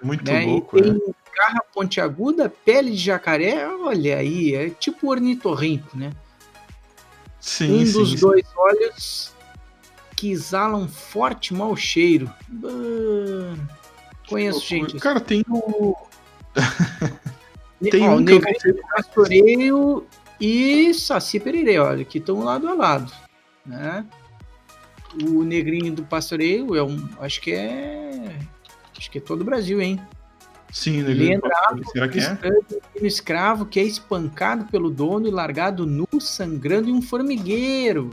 Muito 0.03 0.25
né? 0.25 0.45
louco, 0.45 0.77
e 0.77 0.83
tem 0.83 0.93
é. 0.93 1.37
garra 1.37 1.61
pontiaguda, 1.73 2.51
pele 2.51 2.91
de 2.91 2.97
jacaré, 2.97 3.69
olha 3.69 4.17
aí, 4.17 4.53
é 4.53 4.71
tipo 4.71 5.09
ornitorrinco, 5.09 5.97
né? 5.97 6.11
Sim, 7.39 7.83
um 7.83 7.87
sim, 7.87 7.93
dos 7.93 8.11
sim. 8.11 8.17
dois 8.17 8.45
olhos 8.57 9.33
que 10.17 10.33
exalam 10.33 10.83
um 10.83 10.89
forte 10.89 11.55
mau 11.55 11.77
cheiro. 11.77 12.29
Bah, 12.49 12.69
conheço 14.29 14.67
gente. 14.67 14.99
Cara, 14.99 15.19
assim. 15.19 15.27
tem 15.27 15.45
o 15.49 15.97
Tem 17.89 18.09
Ó, 18.09 18.17
um 18.17 18.25
que 18.25 18.39
Pastoreio 18.95 20.07
e 20.41 20.93
Saci 20.93 21.41
Pereire, 21.41 21.79
olha, 21.79 22.05
que 22.05 22.19
estão 22.19 22.43
lado 22.45 22.69
a 22.69 22.75
lado, 22.75 23.13
né? 23.65 24.05
O 25.25 25.43
negrinho 25.43 25.93
do 25.93 26.05
pastoreio 26.05 26.77
é 26.77 26.83
um, 26.83 27.09
acho 27.21 27.41
que 27.41 27.53
é, 27.53 28.39
acho 28.97 29.11
que 29.11 29.19
é 29.19 29.21
todo 29.21 29.41
o 29.41 29.45
Brasil, 29.45 29.81
hein? 29.81 30.01
Sim, 30.71 31.03
negrinho 31.03 31.41
Será 31.93 32.09
que 32.09 32.21
é? 32.21 32.39
Um 33.03 33.07
escravo 33.07 33.67
que 33.67 33.81
é 33.81 33.83
espancado 33.83 34.67
pelo 34.67 34.89
dono 34.89 35.27
e 35.27 35.31
largado 35.31 35.85
nu, 35.85 36.07
sangrando 36.21 36.89
em 36.89 36.93
um 36.93 37.03
formigueiro 37.03 38.11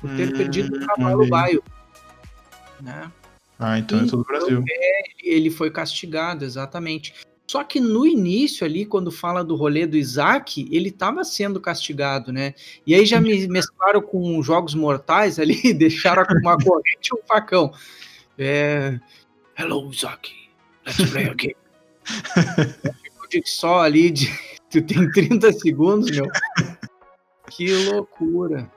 por 0.00 0.10
ter 0.14 0.28
hum, 0.28 0.36
perdido 0.36 0.76
o 0.76 0.86
cavalo 0.86 1.26
baio, 1.28 1.62
né? 2.80 3.10
Ah, 3.58 3.78
então 3.78 4.02
e, 4.02 4.06
é 4.06 4.10
todo 4.10 4.20
o 4.20 4.24
Brasil. 4.24 4.62
É, 4.68 5.02
ele 5.22 5.50
foi 5.50 5.70
castigado, 5.70 6.44
exatamente. 6.44 7.14
Só 7.46 7.62
que 7.62 7.78
no 7.78 8.06
início 8.06 8.66
ali, 8.66 8.84
quando 8.84 9.12
fala 9.12 9.44
do 9.44 9.54
rolê 9.54 9.86
do 9.86 9.96
Isaac, 9.96 10.68
ele 10.70 10.88
estava 10.88 11.22
sendo 11.24 11.60
castigado, 11.60 12.32
né? 12.32 12.54
E 12.84 12.94
aí 12.94 13.06
já 13.06 13.20
me 13.20 13.46
mesclaram 13.46 14.02
com 14.02 14.42
jogos 14.42 14.74
mortais 14.74 15.38
ali, 15.38 15.72
deixaram 15.74 16.24
uma 16.40 16.56
corrente 16.56 17.10
e 17.12 17.14
um 17.14 17.22
facão. 17.26 17.72
É... 18.36 18.98
Hello, 19.56 19.90
Isaac. 19.90 20.32
Let's 20.84 21.10
play 21.10 21.28
again. 21.28 21.54
só 23.44 23.80
ali 23.80 24.10
de... 24.10 24.28
Tu 24.68 24.82
tem 24.82 25.08
30 25.10 25.52
segundos, 25.52 26.10
meu. 26.10 26.26
Que 27.50 27.72
loucura. 27.84 28.68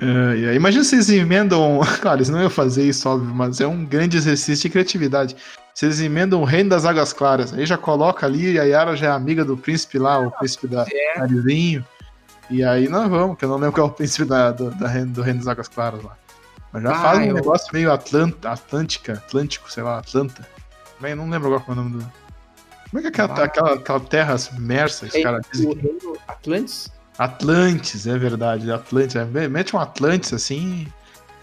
Uh. 0.00 0.52
Imagina 0.54 0.82
vocês 0.82 1.08
emendam. 1.08 1.80
Claro, 2.00 2.18
eles 2.18 2.28
não 2.28 2.40
iam 2.40 2.50
fazer 2.50 2.84
isso, 2.84 3.08
óbvio, 3.08 3.32
mas 3.32 3.60
é 3.60 3.66
um 3.66 3.84
grande 3.84 4.16
exercício 4.16 4.64
de 4.64 4.70
criatividade. 4.70 5.36
Vocês 5.74 6.00
emendam 6.00 6.40
o 6.40 6.44
Reino 6.44 6.70
das 6.70 6.84
Águas 6.84 7.12
Claras. 7.12 7.52
Aí 7.52 7.64
já 7.64 7.78
coloca 7.78 8.26
ali, 8.26 8.58
a 8.58 8.64
Yara 8.64 8.96
já 8.96 9.06
é 9.06 9.10
amiga 9.10 9.44
do 9.44 9.56
príncipe 9.56 9.98
lá, 9.98 10.18
o 10.18 10.30
príncipe 10.30 10.68
da 10.68 10.84
é. 10.90 11.18
Narizinho. 11.18 11.84
E 12.50 12.62
aí 12.62 12.88
nós 12.88 13.08
vamos, 13.08 13.38
que 13.38 13.44
eu 13.44 13.48
não 13.48 13.56
lembro 13.56 13.72
qual 13.72 13.86
é 13.86 13.90
o 13.90 13.92
príncipe 13.92 14.24
da, 14.24 14.50
do, 14.50 14.70
da, 14.72 14.88
do 15.04 15.22
Reino 15.22 15.38
das 15.38 15.48
Águas 15.48 15.68
Claras 15.68 16.02
lá. 16.02 16.16
Mas 16.72 16.82
já 16.82 16.90
ah, 16.90 17.02
faz 17.02 17.18
um 17.18 17.22
eu... 17.22 17.34
negócio 17.34 17.68
meio 17.72 17.92
Atlanta, 17.92 18.50
Atlântica, 18.50 19.14
Atlântico, 19.14 19.72
sei 19.72 19.82
lá, 19.82 19.98
Atlanta. 19.98 20.46
Também 20.96 21.14
não 21.14 21.28
lembro 21.28 21.48
agora 21.48 21.62
qual 21.62 21.76
é 21.76 21.80
o 21.80 21.84
nome 21.84 21.98
do. 21.98 22.12
Como 22.90 22.98
é 22.98 23.00
que 23.00 23.20
é 23.20 23.24
aquela, 23.24 23.40
ah, 23.40 23.44
aquela, 23.44 23.74
aquela 23.74 24.00
terra 24.00 24.38
submersa, 24.38 25.06
esse 25.06 25.22
cara 25.22 25.40
diz 25.50 25.66
Atlantis? 26.28 26.92
Atlantis, 27.18 28.06
é 28.06 28.18
verdade, 28.18 28.70
Atlantis. 28.70 29.16
É, 29.16 29.24
mete 29.48 29.74
um 29.74 29.78
Atlantis 29.78 30.32
assim, 30.32 30.86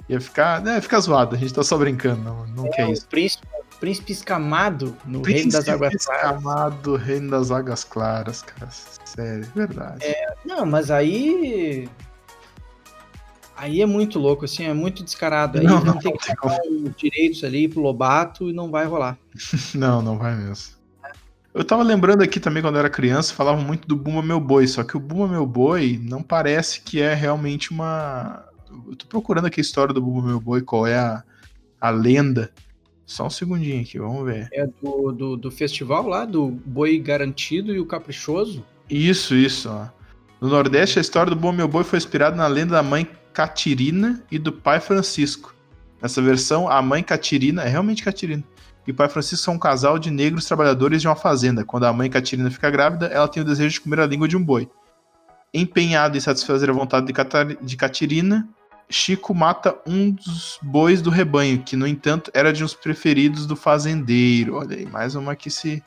ia 0.08 0.20
ficar. 0.20 0.66
É, 0.68 0.80
fica 0.82 1.00
zoado, 1.00 1.36
a 1.36 1.40
gente 1.40 1.54
tá 1.54 1.64
só 1.64 1.78
brincando, 1.78 2.22
não, 2.22 2.48
não 2.48 2.66
é, 2.68 2.70
quer 2.70 2.90
isso. 2.90 3.08
Príncipe, 3.08 3.48
príncipe 3.80 4.12
escamado 4.12 4.96
no 5.06 5.22
príncipe 5.22 5.44
Reino 5.44 5.52
das 5.52 5.70
Águas 5.70 6.06
Claras. 6.06 6.24
Escamado, 6.24 6.96
Reino 6.96 7.32
das 7.32 7.52
Águas 7.52 7.84
Claras, 7.84 8.42
cara. 8.42 8.72
Sério, 8.72 9.46
é 9.46 9.58
verdade. 9.58 10.06
É, 10.06 10.34
não, 10.46 10.66
mas 10.66 10.92
aí. 10.92 11.90
Aí 13.56 13.82
é 13.82 13.86
muito 13.86 14.20
louco, 14.20 14.46
assim, 14.46 14.66
é 14.66 14.74
muito 14.74 15.04
descarado. 15.04 15.60
Aí 15.60 15.66
não, 15.66 15.84
não, 15.84 15.98
tem 15.98 16.16
que 16.16 16.34
dar 16.34 16.60
direitos 16.96 17.44
ali 17.44 17.68
pro 17.68 17.82
Lobato 17.82 18.50
e 18.50 18.54
não 18.54 18.72
vai 18.72 18.86
rolar. 18.86 19.18
não, 19.76 20.02
não 20.02 20.18
vai 20.18 20.36
mesmo. 20.36 20.80
Eu 21.54 21.66
tava 21.66 21.84
lembrando 21.84 22.22
aqui 22.22 22.40
também 22.40 22.62
quando 22.62 22.76
eu 22.76 22.80
era 22.80 22.90
criança, 22.90 23.34
falavam 23.34 23.64
muito 23.64 23.88
do 23.88 23.96
Buma 23.96 24.22
Meu 24.22 24.40
Boi, 24.40 24.68
só 24.68 24.84
que 24.84 24.96
o 24.96 25.00
Buma 25.00 25.28
Meu 25.28 25.46
Boi 25.46 26.00
não 26.02 26.22
parece 26.22 26.80
que 26.82 27.02
é 27.02 27.14
realmente 27.14 27.72
uma. 27.72 28.46
Eu 28.88 28.96
tô 28.96 29.08
procurando 29.08 29.48
aqui 29.48 29.60
a 29.60 29.64
história 29.64 29.94
do 29.94 30.02
Buma 30.02 30.26
Meu 30.26 30.40
Boi, 30.40 30.62
qual 30.62 30.86
é 30.86 30.98
a, 30.98 31.24
a 31.82 31.90
lenda. 31.90 32.52
Só 33.10 33.26
um 33.26 33.30
segundinho 33.30 33.82
aqui, 33.82 33.98
vamos 33.98 34.24
ver. 34.24 34.48
É 34.54 34.68
do, 34.68 35.12
do, 35.12 35.36
do 35.36 35.50
festival 35.50 36.08
lá, 36.08 36.26
do 36.26 36.50
Boi 36.64 37.00
Garantido 37.00 37.74
e 37.74 37.80
o 37.80 37.86
Caprichoso? 37.86 38.64
Isso, 38.88 39.34
isso. 39.34 39.68
Ó. 39.68 39.88
No 40.40 40.48
Nordeste, 40.48 41.00
a 41.00 41.02
história 41.02 41.32
do 41.32 41.36
Buma 41.36 41.54
Meu 41.54 41.68
Boi 41.68 41.84
foi 41.84 41.98
inspirada 41.98 42.36
na 42.36 42.46
lenda 42.46 42.76
da 42.76 42.84
mãe 42.84 43.10
Catirina 43.34 44.24
e 44.30 44.38
do 44.38 44.54
pai 44.54 44.80
Francisco. 44.80 45.56
Nessa 46.00 46.22
versão, 46.22 46.70
a 46.70 46.80
mãe 46.84 47.02
Catirina, 47.02 47.64
é 47.64 47.68
realmente 47.68 48.04
Catirina, 48.04 48.44
e 48.86 48.92
o 48.92 48.94
pai 48.94 49.10
Francisco 49.10 49.44
são 49.44 49.56
um 49.56 49.60
casal 49.60 49.98
de 49.98 50.12
negros 50.12 50.46
trabalhadores 50.46 51.02
de 51.02 51.08
uma 51.08 51.16
fazenda. 51.16 51.66
Quando 51.66 51.86
a 51.86 51.92
mãe 51.92 52.12
Catirina 52.12 52.52
fica 52.52 52.70
grávida, 52.70 53.08
ela 53.08 53.28
tem 53.28 53.42
o 53.42 53.46
desejo 53.46 53.74
de 53.74 53.82
comer 53.82 54.02
a 54.02 54.06
língua 54.06 54.28
de 54.28 54.38
um 54.38 54.44
boi. 54.44 54.70
Empenhado 55.52 56.16
em 56.16 56.22
satisfazer 56.22 56.70
a 56.70 56.74
vontade 56.74 57.08
de, 57.08 57.58
de 57.60 57.76
Catirina, 57.76 58.48
Chico 58.90 59.34
mata 59.36 59.78
um 59.86 60.12
dos 60.12 60.60
bois 60.62 61.02
do 61.02 61.10
rebanho, 61.10 61.62
que 61.62 61.76
no 61.76 61.86
entanto 61.86 62.32
era 62.34 62.52
de 62.52 62.64
uns 62.64 62.74
preferidos 62.74 63.46
do 63.46 63.56
fazendeiro. 63.56 64.56
Olha 64.56 64.76
aí, 64.76 64.86
mais 64.86 65.16
uma 65.16 65.36
que 65.36 65.50
se, 65.50 65.84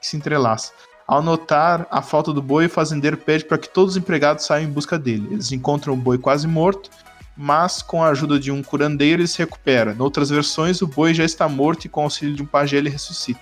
que 0.00 0.06
se 0.06 0.16
entrelaça. 0.16 0.72
Ao 1.06 1.22
notar 1.22 1.86
a 1.90 2.02
falta 2.02 2.32
do 2.32 2.42
boi, 2.42 2.66
o 2.66 2.70
fazendeiro 2.70 3.16
pede 3.16 3.44
para 3.44 3.58
que 3.58 3.68
todos 3.68 3.94
os 3.94 3.96
empregados 3.96 4.44
saiam 4.44 4.68
em 4.68 4.72
busca 4.72 4.98
dele. 4.98 5.28
Eles 5.30 5.50
encontram 5.52 5.94
o 5.94 5.96
boi 5.96 6.18
quase 6.18 6.46
morto 6.46 6.90
mas 7.40 7.80
com 7.80 8.02
a 8.02 8.08
ajuda 8.08 8.36
de 8.40 8.50
um 8.50 8.64
curandeiro 8.64 9.22
ele 9.22 9.28
se 9.28 9.38
recupera. 9.38 9.92
Em 9.92 10.00
outras 10.00 10.28
versões, 10.28 10.82
o 10.82 10.88
boi 10.88 11.14
já 11.14 11.24
está 11.24 11.48
morto 11.48 11.84
e 11.84 11.88
com 11.88 12.00
o 12.00 12.04
auxílio 12.04 12.34
de 12.34 12.42
um 12.42 12.46
pajé 12.46 12.78
ele 12.78 12.90
ressuscita. 12.90 13.40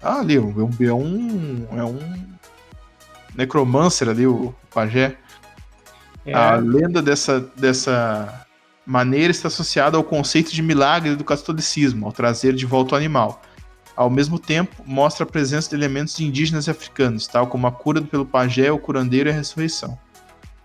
Ah, 0.00 0.20
ali, 0.20 0.36
é 0.36 0.40
um, 0.40 0.86
é 0.86 0.94
um, 0.94 1.66
é 1.76 2.18
necromancer 3.34 4.08
ali, 4.08 4.24
o 4.24 4.54
pajé. 4.72 5.16
É. 6.24 6.34
A 6.34 6.56
lenda 6.56 7.00
dessa, 7.00 7.40
dessa 7.56 8.46
maneira 8.84 9.30
está 9.30 9.48
associada 9.48 9.96
ao 9.96 10.04
conceito 10.04 10.52
de 10.52 10.62
milagre 10.62 11.14
do 11.14 11.24
catolicismo, 11.24 12.06
ao 12.06 12.12
trazer 12.12 12.54
de 12.54 12.66
volta 12.66 12.94
o 12.94 12.98
animal. 12.98 13.42
Ao 13.94 14.08
mesmo 14.08 14.38
tempo, 14.38 14.82
mostra 14.86 15.24
a 15.24 15.26
presença 15.26 15.68
de 15.70 15.74
elementos 15.74 16.14
de 16.14 16.24
indígenas 16.24 16.66
e 16.66 16.70
africanos, 16.70 17.26
tal 17.26 17.48
como 17.48 17.66
a 17.66 17.72
cura 17.72 18.00
pelo 18.00 18.24
pajé, 18.24 18.70
o 18.70 18.78
curandeiro 18.78 19.28
e 19.28 19.32
a 19.32 19.34
ressurreição. 19.34 19.98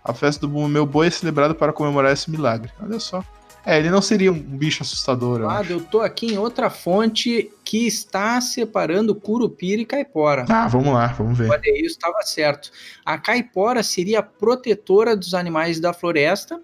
A 0.03 0.13
festa 0.13 0.45
do 0.45 0.67
meu 0.67 0.85
boi 0.85 1.07
é 1.07 1.09
celebrada 1.09 1.55
para 1.55 1.73
comemorar 1.73 2.11
esse 2.11 2.29
milagre. 2.29 2.71
Olha 2.81 2.99
só. 2.99 3.23
É, 3.65 3.79
ele 3.79 3.89
não 3.89 4.01
seria 4.01 4.31
um 4.31 4.39
bicho 4.39 4.83
assustador. 4.83 5.41
Eu, 5.41 5.49
ah, 5.49 5.63
eu 5.67 5.81
tô 5.81 6.01
aqui 6.01 6.33
em 6.33 6.37
outra 6.37 6.69
fonte 6.69 7.49
que 7.63 7.87
está 7.87 8.39
separando 8.41 9.15
Curupira 9.15 9.81
e 9.81 9.85
Caipora. 9.85 10.45
Ah, 10.49 10.67
vamos 10.67 10.93
lá, 10.93 11.07
vamos 11.07 11.37
ver. 11.37 11.49
Olha, 11.49 11.61
isso 11.79 11.95
estava 11.95 12.21
certo. 12.23 12.71
A 13.05 13.17
Caipora 13.17 13.81
seria 13.81 14.19
a 14.19 14.23
protetora 14.23 15.15
dos 15.15 15.33
animais 15.33 15.79
da 15.79 15.93
floresta, 15.93 16.61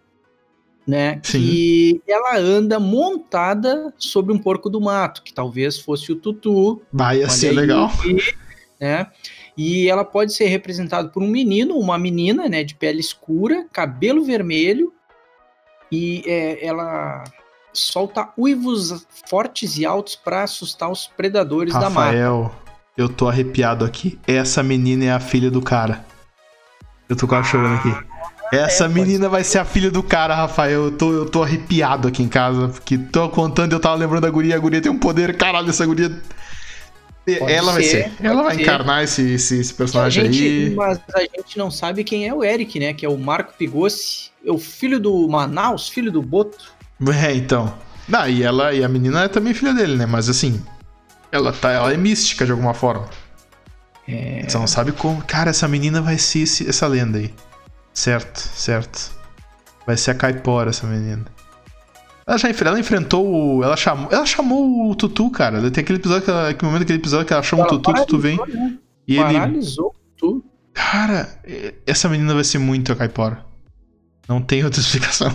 né? 0.85 1.21
Sim. 1.23 1.39
E 1.39 2.01
ela 2.07 2.37
anda 2.37 2.79
montada 2.79 3.93
sobre 3.97 4.33
um 4.33 4.39
porco 4.39 4.69
do 4.69 4.81
mato, 4.81 5.23
que 5.23 5.33
talvez 5.33 5.79
fosse 5.79 6.11
o 6.11 6.15
Tutu. 6.17 6.81
Vai 6.91 7.27
ser 7.29 7.51
legal. 7.51 7.89
né? 8.79 9.07
E 9.55 9.89
ela 9.89 10.03
pode 10.03 10.33
ser 10.33 10.47
representada 10.47 11.09
por 11.09 11.23
um 11.23 11.27
menino, 11.27 11.77
uma 11.77 11.97
menina, 11.97 12.47
né, 12.47 12.63
de 12.63 12.75
pele 12.75 12.99
escura, 13.01 13.65
cabelo 13.71 14.23
vermelho, 14.23 14.93
e 15.91 16.23
é, 16.25 16.65
ela 16.65 17.23
solta 17.73 18.29
uivos 18.37 19.05
fortes 19.29 19.77
e 19.77 19.85
altos 19.85 20.15
para 20.15 20.43
assustar 20.43 20.89
os 20.91 21.07
predadores 21.07 21.73
Rafael, 21.73 21.89
da 21.89 21.95
mata. 21.95 22.11
Rafael, 22.11 22.55
eu 22.97 23.09
tô 23.09 23.27
arrepiado 23.27 23.85
aqui. 23.85 24.19
Essa 24.27 24.61
menina 24.61 25.05
é 25.05 25.11
a 25.11 25.19
filha 25.19 25.49
do 25.49 25.61
cara. 25.61 26.05
Eu 27.07 27.15
tô 27.15 27.27
quase 27.27 27.47
ah, 27.47 27.51
chorando 27.51 27.75
aqui. 27.75 27.95
Essa 28.51 28.85
é, 28.85 28.87
menina 28.87 29.29
vai 29.29 29.43
ser 29.43 29.59
a 29.59 29.65
filha 29.65 29.91
do 29.91 30.01
cara, 30.01 30.35
Rafael. 30.35 30.85
Eu 30.85 30.91
tô, 30.91 31.11
eu 31.11 31.25
tô 31.25 31.43
arrepiado 31.43 32.07
aqui 32.07 32.23
em 32.23 32.27
casa. 32.27 32.69
Porque 32.69 32.97
tô 32.97 33.29
contando, 33.29 33.73
eu 33.73 33.79
tava 33.79 33.95
lembrando 33.95 34.23
da 34.23 34.29
guria. 34.29 34.55
A 34.55 34.59
guria 34.59 34.81
tem 34.81 34.91
um 34.91 34.97
poder. 34.97 35.37
Caralho, 35.37 35.69
essa 35.69 35.85
guria 35.85 36.11
Pode 37.37 37.51
ela 37.51 37.73
ser, 37.73 37.79
vai 37.79 37.83
ser. 37.83 38.11
Ela 38.21 38.43
vai 38.43 38.55
ser. 38.55 38.61
encarnar 38.61 39.03
esse, 39.03 39.33
esse, 39.33 39.59
esse 39.59 39.73
personagem 39.73 40.25
gente, 40.25 40.43
aí. 40.43 40.69
Mas 40.75 40.99
a 41.13 41.19
gente 41.21 41.57
não 41.57 41.69
sabe 41.69 42.03
quem 42.03 42.27
é 42.27 42.33
o 42.33 42.43
Eric, 42.43 42.79
né? 42.79 42.93
Que 42.93 43.05
é 43.05 43.09
o 43.09 43.17
Marco 43.17 43.53
Pigossi. 43.57 44.31
É 44.45 44.51
o 44.51 44.57
filho 44.57 44.99
do 44.99 45.27
Manaus, 45.27 45.89
filho 45.89 46.11
do 46.11 46.21
Boto. 46.21 46.73
É, 47.23 47.33
então. 47.33 47.73
Ah, 48.11 48.27
e 48.27 48.41
ela 48.41 48.73
e 48.73 48.83
a 48.83 48.87
menina 48.87 49.23
é 49.23 49.27
também 49.27 49.53
filha 49.53 49.73
dele, 49.73 49.95
né? 49.95 50.05
Mas 50.05 50.29
assim, 50.29 50.61
ela 51.31 51.53
tá, 51.53 51.71
ela 51.71 51.93
é 51.93 51.97
mística 51.97 52.45
de 52.45 52.51
alguma 52.51 52.73
forma. 52.73 53.07
É... 54.07 54.43
Você 54.47 54.57
não 54.57 54.67
sabe 54.67 54.91
como. 54.91 55.21
Cara, 55.23 55.51
essa 55.51 55.67
menina 55.67 56.01
vai 56.01 56.17
ser 56.17 56.39
esse, 56.39 56.67
essa 56.67 56.87
lenda 56.87 57.19
aí. 57.19 57.33
Certo, 57.93 58.39
certo. 58.39 59.11
Vai 59.85 59.97
ser 59.97 60.11
a 60.11 60.15
Caipora, 60.15 60.69
essa 60.69 60.87
menina. 60.87 61.25
Ela 62.29 62.37
já 62.37 62.49
ela 62.49 62.79
enfrentou 62.79 63.27
o. 63.27 63.63
Ela 63.63 63.75
chamou, 63.75 64.07
ela 64.11 64.23
chamou 64.23 64.91
o 64.91 64.93
Tutu, 64.93 65.31
cara. 65.31 65.59
Tem 65.71 65.81
aquele 65.81 65.97
episódio 65.97 66.25
que 66.25 66.29
ela, 66.29 66.49
aquele 66.49 66.67
momento 66.67 66.81
daquele 66.81 66.99
episódio 66.99 67.25
que 67.25 67.33
ela 67.33 67.41
chama 67.41 67.63
ela 67.63 67.73
o 67.73 67.79
Tutu, 67.79 67.89
o 67.89 67.93
Tutu 68.05 68.19
vem. 68.19 68.37
Né? 68.37 68.77
E 69.07 69.15
Paralisou 69.15 69.95
ele. 69.95 70.15
Tutu. 70.15 70.45
Cara, 70.71 71.27
essa 71.87 72.07
menina 72.07 72.35
vai 72.35 72.43
ser 72.43 72.59
muito 72.59 72.91
a 72.91 72.95
Caipora. 72.95 73.43
Não 74.27 74.39
tem 74.39 74.63
outra 74.63 74.77
explicação. 74.79 75.31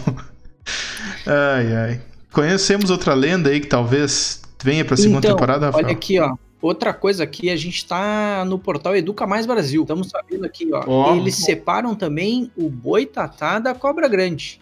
ai, 1.27 1.75
ai. 1.75 2.01
Conhecemos 2.33 2.91
outra 2.91 3.13
lenda 3.13 3.51
aí 3.51 3.59
que 3.59 3.67
talvez 3.67 4.41
venha 4.63 4.85
pra 4.85 4.97
segunda 4.97 5.19
então, 5.19 5.33
temporada, 5.33 5.67
Rafael? 5.67 5.87
Olha 5.87 5.93
aqui, 5.93 6.21
ó. 6.21 6.37
Outra 6.63 6.95
coisa 6.95 7.25
aqui, 7.25 7.51
a 7.51 7.57
gente 7.57 7.85
tá 7.85 8.45
no 8.47 8.57
portal 8.57 8.95
Educa 8.95 9.27
Mais 9.27 9.47
Brasil. 9.47 9.83
Estamos 9.83 10.11
sabendo 10.11 10.47
aqui, 10.47 10.71
ó. 10.73 10.85
Oh. 10.87 11.17
Eles 11.17 11.35
separam 11.39 11.97
também 11.97 12.53
o 12.57 12.71
boi 12.71 13.05
tatá 13.05 13.59
da 13.59 13.75
cobra 13.75 14.07
grande. 14.07 14.61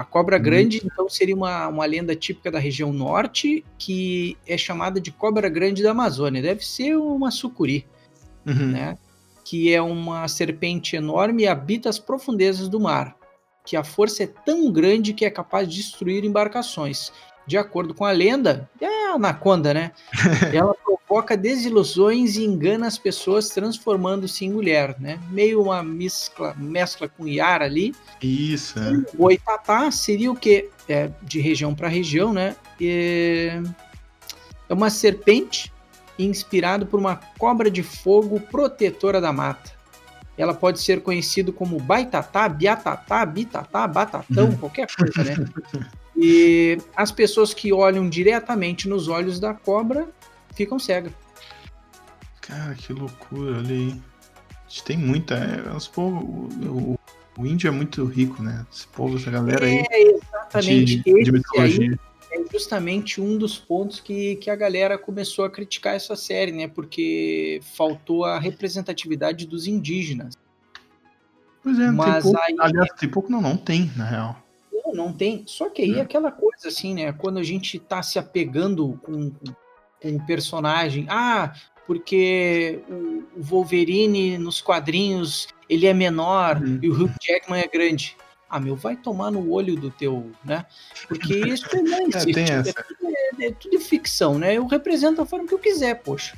A 0.00 0.04
cobra 0.04 0.38
uhum. 0.38 0.42
grande, 0.42 0.80
então, 0.82 1.10
seria 1.10 1.36
uma, 1.36 1.68
uma 1.68 1.84
lenda 1.84 2.16
típica 2.16 2.50
da 2.50 2.58
região 2.58 2.90
norte, 2.90 3.62
que 3.76 4.34
é 4.46 4.56
chamada 4.56 4.98
de 4.98 5.10
cobra 5.10 5.46
grande 5.46 5.82
da 5.82 5.90
Amazônia. 5.90 6.40
Deve 6.40 6.64
ser 6.64 6.96
uma 6.96 7.30
sucuri, 7.30 7.86
uhum. 8.46 8.68
né? 8.68 8.98
Que 9.44 9.74
é 9.74 9.82
uma 9.82 10.26
serpente 10.26 10.96
enorme 10.96 11.42
e 11.42 11.46
habita 11.46 11.90
as 11.90 11.98
profundezas 11.98 12.66
do 12.66 12.80
mar. 12.80 13.14
Que 13.62 13.76
a 13.76 13.84
força 13.84 14.22
é 14.22 14.26
tão 14.26 14.72
grande 14.72 15.12
que 15.12 15.26
é 15.26 15.30
capaz 15.30 15.68
de 15.68 15.76
destruir 15.76 16.24
embarcações. 16.24 17.12
De 17.50 17.58
acordo 17.58 17.92
com 17.92 18.04
a 18.04 18.12
lenda, 18.12 18.70
é 18.80 19.08
a 19.08 19.14
anaconda, 19.14 19.74
né? 19.74 19.90
Ela 20.54 20.72
provoca 20.72 21.36
desilusões 21.36 22.36
e 22.36 22.44
engana 22.44 22.86
as 22.86 22.96
pessoas 22.96 23.48
transformando-se 23.48 24.44
em 24.44 24.52
mulher, 24.52 24.94
né? 25.00 25.18
Meio 25.32 25.60
uma 25.60 25.82
mescla, 25.82 26.54
mescla 26.56 27.08
com 27.08 27.26
Yara 27.26 27.64
ali. 27.64 27.92
Isso, 28.22 28.78
é. 28.78 28.92
O 29.18 29.24
Oitatá 29.24 29.90
seria 29.90 30.30
o 30.30 30.36
quê? 30.36 30.70
É, 30.88 31.10
de 31.24 31.40
região 31.40 31.74
para 31.74 31.88
região, 31.88 32.32
né? 32.32 32.54
É... 32.80 33.60
uma 34.68 34.88
serpente 34.88 35.72
inspirado 36.16 36.86
por 36.86 37.00
uma 37.00 37.16
cobra 37.36 37.68
de 37.68 37.82
fogo 37.82 38.38
protetora 38.38 39.20
da 39.20 39.32
mata. 39.32 39.72
Ela 40.38 40.54
pode 40.54 40.80
ser 40.80 41.02
conhecido 41.02 41.52
como 41.52 41.80
baitatá, 41.80 42.48
biatatá, 42.48 43.26
bitatá, 43.26 43.88
batatão, 43.88 44.50
uhum. 44.50 44.56
qualquer 44.56 44.86
coisa, 44.86 45.24
né? 45.24 45.44
E 46.22 46.76
as 46.94 47.10
pessoas 47.10 47.54
que 47.54 47.72
olham 47.72 48.08
diretamente 48.08 48.86
nos 48.88 49.08
olhos 49.08 49.40
da 49.40 49.54
cobra 49.54 50.08
ficam 50.54 50.78
cegas. 50.78 51.12
Cara, 52.42 52.74
que 52.74 52.92
loucura, 52.92 53.58
olha 53.58 53.70
aí. 53.74 53.94
A 54.52 54.68
gente 54.68 54.84
tem 54.84 54.98
muita. 54.98 55.34
É, 55.34 55.62
o, 55.98 56.02
o, 56.02 56.98
O 57.38 57.46
índio 57.46 57.68
é 57.68 57.70
muito 57.70 58.04
rico, 58.04 58.42
né? 58.42 58.66
Esse 58.70 58.86
povo, 58.88 59.16
essa 59.16 59.30
galera 59.30 59.64
aí. 59.64 59.82
É, 59.90 60.02
exatamente. 60.14 60.96
De, 60.96 61.02
de 61.02 61.20
Esse 61.20 61.32
mitologia. 61.32 61.98
é 62.32 62.44
justamente 62.52 63.20
um 63.20 63.38
dos 63.38 63.56
pontos 63.58 63.98
que, 64.00 64.36
que 64.36 64.50
a 64.50 64.56
galera 64.56 64.98
começou 64.98 65.44
a 65.44 65.50
criticar 65.50 65.94
essa 65.94 66.14
série, 66.16 66.52
né? 66.52 66.68
Porque 66.68 67.60
faltou 67.74 68.24
a 68.24 68.38
representatividade 68.38 69.46
dos 69.46 69.66
indígenas. 69.66 70.34
Pois 71.62 71.78
é, 71.78 71.86
não 71.86 71.94
Mas 71.94 72.12
tem 72.14 72.22
pouco. 72.22 72.40
aí- 72.42 72.56
Aliás, 72.58 72.88
tem 72.98 73.08
pouco, 73.08 73.30
não, 73.32 73.40
não 73.40 73.56
tem, 73.56 73.90
na 73.96 74.04
real. 74.04 74.46
Não, 74.94 75.06
não 75.06 75.12
tem. 75.12 75.44
Só 75.46 75.68
que 75.68 75.82
aí 75.82 75.98
é 75.98 76.00
aquela 76.00 76.30
coisa 76.30 76.68
assim, 76.68 76.94
né? 76.94 77.12
Quando 77.12 77.38
a 77.38 77.42
gente 77.42 77.78
tá 77.78 78.02
se 78.02 78.18
apegando 78.18 78.98
com, 79.02 79.30
com, 79.30 80.16
o 80.16 80.26
personagem. 80.26 81.06
Ah, 81.08 81.52
porque 81.86 82.82
o, 82.88 83.24
Wolverine 83.36 84.38
nos 84.38 84.60
quadrinhos 84.60 85.48
ele 85.68 85.86
é 85.86 85.94
menor 85.94 86.56
Uhum. 86.62 86.78
e 86.82 86.88
o 86.88 86.94
Hugh 86.94 87.12
Jackman 87.20 87.60
é 87.60 87.66
grande. 87.68 88.16
Ah, 88.48 88.58
meu, 88.58 88.74
vai 88.74 88.96
tomar 88.96 89.30
no 89.30 89.50
olho 89.50 89.76
do 89.76 89.90
teu, 89.90 90.30
né? 90.44 90.66
Porque 91.06 91.34
isso 91.34 91.66
não 91.82 92.06
existe. 92.08 92.32
tem 92.32 92.44
é, 92.44 92.50
essa. 92.50 92.72
tudo, 92.72 93.12
é, 93.40 93.46
é 93.46 93.50
tudo 93.52 93.78
ficção, 93.80 94.38
né? 94.38 94.54
Eu 94.54 94.66
represento 94.66 95.18
da 95.18 95.26
forma 95.26 95.46
que 95.46 95.54
eu 95.54 95.58
quiser, 95.58 96.02
poxa. 96.02 96.36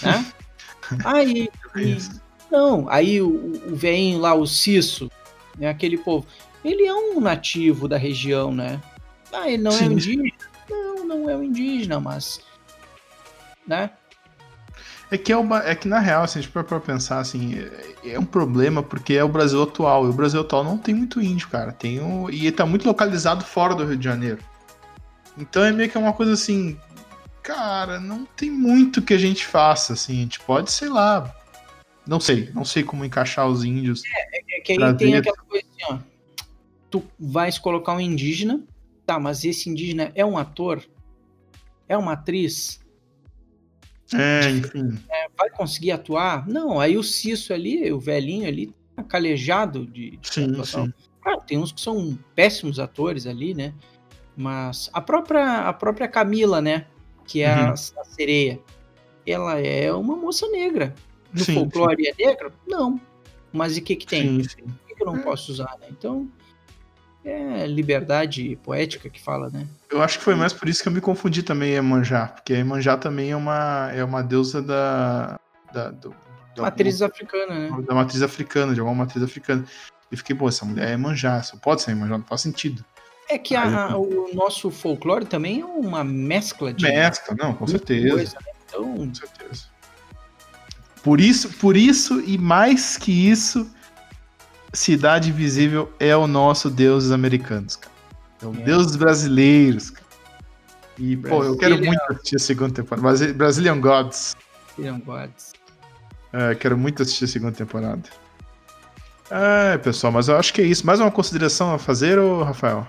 Né? 0.00 0.24
Aí, 1.04 1.48
e- 1.76 2.22
não, 2.50 2.86
aí 2.90 3.22
o, 3.22 3.28
o 3.66 3.74
veinho 3.74 4.18
lá, 4.18 4.34
o 4.34 4.46
Cisso, 4.46 5.10
né, 5.56 5.70
aquele 5.70 5.96
povo, 5.96 6.26
ele 6.64 6.86
é 6.86 6.94
um 6.94 7.20
nativo 7.20 7.88
da 7.88 7.96
região, 7.96 8.52
né? 8.54 8.80
Ah, 9.32 9.48
ele 9.48 9.62
não 9.62 9.72
é 9.72 9.76
Sim. 9.76 9.88
um 9.88 9.92
indígena? 9.92 10.32
Não, 10.68 11.06
não 11.06 11.30
é 11.30 11.36
um 11.36 11.42
indígena, 11.42 12.00
mas. 12.00 12.40
Né? 13.66 13.90
É 15.10 15.18
que, 15.18 15.30
é, 15.30 15.36
uma, 15.36 15.58
é 15.58 15.74
que 15.74 15.86
na 15.86 15.98
real, 15.98 16.26
se 16.26 16.38
a 16.38 16.40
gente 16.40 16.50
for 16.50 16.64
pra 16.64 16.80
pensar, 16.80 17.20
assim, 17.20 17.58
é, 18.02 18.12
é 18.14 18.18
um 18.18 18.24
problema 18.24 18.82
porque 18.82 19.12
é 19.12 19.22
o 19.22 19.28
Brasil 19.28 19.62
atual. 19.62 20.06
E 20.06 20.08
o 20.08 20.12
Brasil 20.12 20.40
atual 20.40 20.64
não 20.64 20.78
tem 20.78 20.94
muito 20.94 21.20
índio, 21.20 21.48
cara. 21.48 21.70
Tem 21.70 22.00
o, 22.00 22.30
e 22.30 22.50
tá 22.50 22.64
muito 22.64 22.86
localizado 22.86 23.44
fora 23.44 23.74
do 23.74 23.84
Rio 23.84 23.96
de 23.96 24.04
Janeiro. 24.04 24.38
Então 25.36 25.62
é 25.62 25.70
meio 25.70 25.90
que 25.90 25.98
uma 25.98 26.14
coisa 26.14 26.32
assim. 26.32 26.78
Cara, 27.42 28.00
não 28.00 28.24
tem 28.24 28.50
muito 28.50 29.02
que 29.02 29.12
a 29.12 29.18
gente 29.18 29.44
faça, 29.44 29.92
assim. 29.92 30.18
A 30.18 30.22
gente 30.22 30.40
pode, 30.40 30.72
sei 30.72 30.88
lá. 30.88 31.30
Não 32.06 32.18
sei, 32.18 32.50
não 32.54 32.64
sei 32.64 32.82
como 32.82 33.04
encaixar 33.04 33.46
os 33.46 33.64
índios. 33.64 34.02
É 34.54 34.60
que 34.60 34.82
aí 34.82 34.94
tem 34.94 35.14
aquela 35.16 35.36
coisa 35.36 35.66
assim, 35.66 35.92
ó. 35.92 36.11
Tu 36.92 37.02
vais 37.18 37.58
colocar 37.58 37.94
um 37.94 38.00
indígena, 38.00 38.62
tá, 39.04 39.18
mas 39.18 39.44
esse 39.44 39.68
indígena 39.68 40.12
é 40.14 40.24
um 40.24 40.38
ator? 40.38 40.86
É 41.88 41.96
uma 41.98 42.12
atriz? 42.12 42.80
É, 44.14 44.50
enfim. 44.50 44.98
Vai 45.38 45.48
conseguir 45.50 45.92
atuar? 45.92 46.46
Não, 46.46 46.78
aí 46.78 46.98
o 46.98 47.02
Cisso 47.02 47.54
ali, 47.54 47.90
o 47.90 47.98
velhinho 47.98 48.46
ali, 48.46 48.72
tá 48.94 49.02
calejado 49.02 49.86
de, 49.86 50.18
de 50.18 50.28
Sim, 50.28 50.52
atuação. 50.52 50.84
sim. 50.86 50.92
Claro, 51.22 51.40
tem 51.46 51.56
uns 51.58 51.72
que 51.72 51.80
são 51.80 52.18
péssimos 52.34 52.78
atores 52.78 53.26
ali, 53.26 53.54
né? 53.54 53.72
Mas 54.36 54.90
a 54.92 55.00
própria, 55.00 55.60
a 55.68 55.72
própria 55.72 56.06
Camila, 56.08 56.60
né? 56.60 56.86
Que 57.26 57.40
é 57.40 57.50
a, 57.50 57.66
Uhum. 57.68 57.72
a 57.72 58.04
sereia. 58.04 58.60
Ela 59.26 59.58
é 59.60 59.90
uma 59.92 60.16
moça 60.16 60.46
negra. 60.48 60.94
No 61.32 61.42
Sim, 61.44 61.54
folclore 61.54 62.06
é 62.06 62.14
negra? 62.26 62.52
Não. 62.66 63.00
Mas 63.52 63.76
e 63.76 63.80
o 63.80 63.82
que 63.84 63.96
que 63.96 64.06
tem? 64.06 64.42
Sim, 64.42 64.48
sim. 64.48 64.62
Por 64.64 64.88
que, 64.88 64.94
que 64.96 65.02
eu 65.02 65.06
não 65.06 65.18
posso 65.22 65.52
usar, 65.52 65.78
né? 65.80 65.86
Então, 65.90 66.28
é 67.24 67.66
liberdade 67.66 68.58
poética 68.64 69.08
que 69.08 69.20
fala, 69.22 69.48
né? 69.50 69.66
Eu 69.90 70.02
acho 70.02 70.18
que 70.18 70.24
foi 70.24 70.34
mais 70.34 70.52
por 70.52 70.68
isso 70.68 70.82
que 70.82 70.88
eu 70.88 70.92
me 70.92 71.00
confundi 71.00 71.42
também 71.42 71.72
em 71.72 71.76
Emanjá, 71.76 72.26
porque 72.28 72.52
a 72.54 72.58
Emanjá 72.58 72.96
também 72.96 73.30
é 73.30 73.36
uma, 73.36 73.90
é 73.94 74.02
uma 74.02 74.22
deusa 74.22 74.60
da. 74.62 75.38
da 75.72 75.90
do, 75.90 76.14
da- 76.56 76.62
Matriz 76.62 77.00
africana, 77.02 77.54
né? 77.70 77.82
da 77.86 77.94
matriz 77.94 78.22
africana, 78.22 78.74
de 78.74 78.80
alguma 78.80 79.04
matriz 79.04 79.22
africana. 79.22 79.64
E 80.10 80.16
fiquei, 80.16 80.34
pô, 80.36 80.48
essa 80.48 80.64
mulher 80.64 80.88
é 80.90 80.92
Emanjá, 80.92 81.42
só 81.42 81.56
pode 81.56 81.82
ser 81.82 81.92
Emanjá, 81.92 82.18
não 82.18 82.24
faz 82.24 82.40
sentido. 82.42 82.84
É 83.30 83.38
que 83.38 83.54
a- 83.56 83.92
a- 83.92 83.96
o 83.96 84.28
nosso 84.34 84.70
folclore 84.70 85.24
também 85.24 85.60
é 85.60 85.64
uma 85.64 86.02
mescla 86.04 86.72
de 86.72 86.84
Mescla, 86.84 87.34
não, 87.38 87.54
com 87.54 87.66
certeza. 87.66 88.10
coisa, 88.16 88.34
né? 88.34 88.52
Então, 88.66 88.94
Com 88.96 89.14
certeza. 89.14 89.64
Por 91.02 91.20
isso, 91.20 91.48
por 91.54 91.76
isso 91.76 92.20
e 92.20 92.36
mais 92.38 92.96
que 92.96 93.10
isso, 93.30 93.68
Cidade 94.72 95.30
Invisível 95.30 95.92
é 96.00 96.16
o 96.16 96.26
nosso 96.26 96.70
Deus 96.70 97.04
dos 97.04 97.12
americanos, 97.12 97.76
cara. 97.76 97.92
É 98.42 98.46
o 98.46 98.54
É. 98.54 98.64
Deus 98.64 98.86
dos 98.86 98.96
brasileiros, 98.96 99.90
cara. 99.90 100.06
E, 100.98 101.16
pô, 101.16 101.42
eu 101.44 101.56
quero 101.56 101.78
muito 101.84 102.00
assistir 102.10 102.36
a 102.36 102.38
segunda 102.38 102.74
temporada. 102.74 103.02
Brasi- 103.06 103.32
Brazilian 103.32 103.80
Gods. 103.80 104.36
William 104.78 105.00
Gods. 105.00 105.52
É, 106.32 106.54
quero 106.54 106.76
muito 106.78 107.02
assistir 107.02 107.24
a 107.24 107.28
segunda 107.28 107.52
temporada. 107.52 108.02
É, 109.30 109.78
pessoal, 109.78 110.12
mas 110.12 110.28
eu 110.28 110.36
acho 110.36 110.52
que 110.52 110.60
é 110.60 110.64
isso. 110.64 110.86
Mais 110.86 111.00
uma 111.00 111.10
consideração 111.10 111.72
a 111.74 111.78
fazer, 111.78 112.18
ô 112.18 112.42
Rafael? 112.42 112.86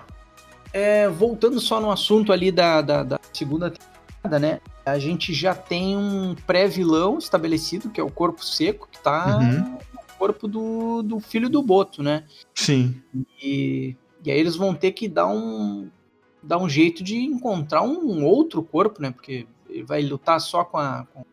É, 0.72 1.08
voltando 1.08 1.60
só 1.60 1.80
no 1.80 1.90
assunto 1.90 2.32
ali 2.32 2.50
da, 2.50 2.82
da, 2.82 3.02
da 3.02 3.20
segunda 3.32 3.70
temporada, 3.70 4.38
né? 4.38 4.60
A 4.84 4.98
gente 4.98 5.32
já 5.32 5.54
tem 5.54 5.96
um 5.96 6.34
pré-vilão 6.46 7.18
estabelecido, 7.18 7.88
que 7.90 8.00
é 8.00 8.04
o 8.04 8.10
Corpo 8.10 8.44
Seco, 8.44 8.88
que 8.90 8.98
tá 8.98 9.38
Uhum. 9.38 9.78
Corpo 10.18 10.48
do, 10.48 11.02
do 11.02 11.20
filho 11.20 11.48
do 11.48 11.62
Boto, 11.62 12.02
né? 12.02 12.24
Sim. 12.54 13.02
E, 13.42 13.96
e 14.24 14.30
aí 14.30 14.38
eles 14.38 14.56
vão 14.56 14.74
ter 14.74 14.92
que 14.92 15.08
dar 15.08 15.26
um, 15.26 15.90
dar 16.42 16.58
um 16.58 16.68
jeito 16.68 17.02
de 17.02 17.16
encontrar 17.16 17.82
um 17.82 18.24
outro 18.24 18.62
corpo, 18.62 19.02
né? 19.02 19.10
Porque 19.10 19.46
ele 19.68 19.84
vai 19.84 20.02
lutar 20.02 20.40
só 20.40 20.64
com, 20.64 20.78
a, 20.78 21.06
com 21.12 21.24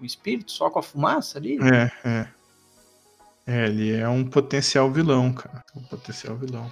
o 0.00 0.04
espírito, 0.04 0.52
só 0.52 0.70
com 0.70 0.78
a 0.78 0.82
fumaça 0.82 1.38
ali. 1.38 1.58
É, 1.60 2.08
é. 2.08 2.28
É, 3.46 3.66
ele 3.66 3.96
é 3.96 4.08
um 4.08 4.24
potencial 4.24 4.90
vilão, 4.90 5.32
cara. 5.32 5.62
Um 5.74 5.82
potencial 5.82 6.36
vilão. 6.36 6.70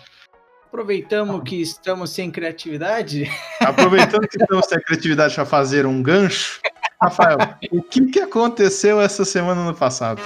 Aproveitamos 0.67 1.43
que 1.43 1.61
estamos 1.61 2.11
sem 2.11 2.31
criatividade. 2.31 3.29
Aproveitando 3.61 4.29
que 4.29 4.37
estamos 4.37 4.67
sem 4.67 4.79
criatividade 4.81 5.35
para 5.35 5.47
fazer 5.47 5.87
um 5.87 6.03
gancho, 6.03 6.61
Rafael, 7.01 7.39
o 7.71 7.83
que, 7.83 8.07
que 8.07 8.21
aconteceu 8.21 9.01
essa 9.01 9.25
semana 9.25 9.65
no 9.65 9.75
passado? 9.75 10.21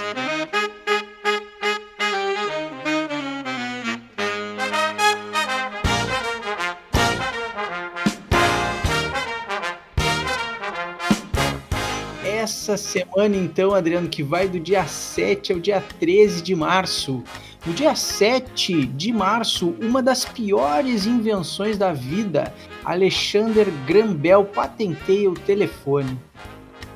Semana, 12.93 13.35
então, 13.35 13.73
Adriano, 13.73 14.07
que 14.07 14.21
vai 14.23 14.47
do 14.47 14.59
dia 14.59 14.85
7 14.85 15.53
ao 15.53 15.59
dia 15.59 15.83
13 15.99 16.41
de 16.41 16.55
março. 16.55 17.23
No 17.65 17.73
dia 17.73 17.95
7 17.95 18.85
de 18.87 19.11
março, 19.13 19.73
uma 19.81 20.01
das 20.01 20.25
piores 20.25 21.05
invenções 21.05 21.77
da 21.77 21.93
vida, 21.93 22.53
Alexander 22.83 23.67
Graham 23.87 24.13
Bell 24.13 24.43
patenteia 24.45 25.29
o 25.29 25.33
telefone. 25.33 26.17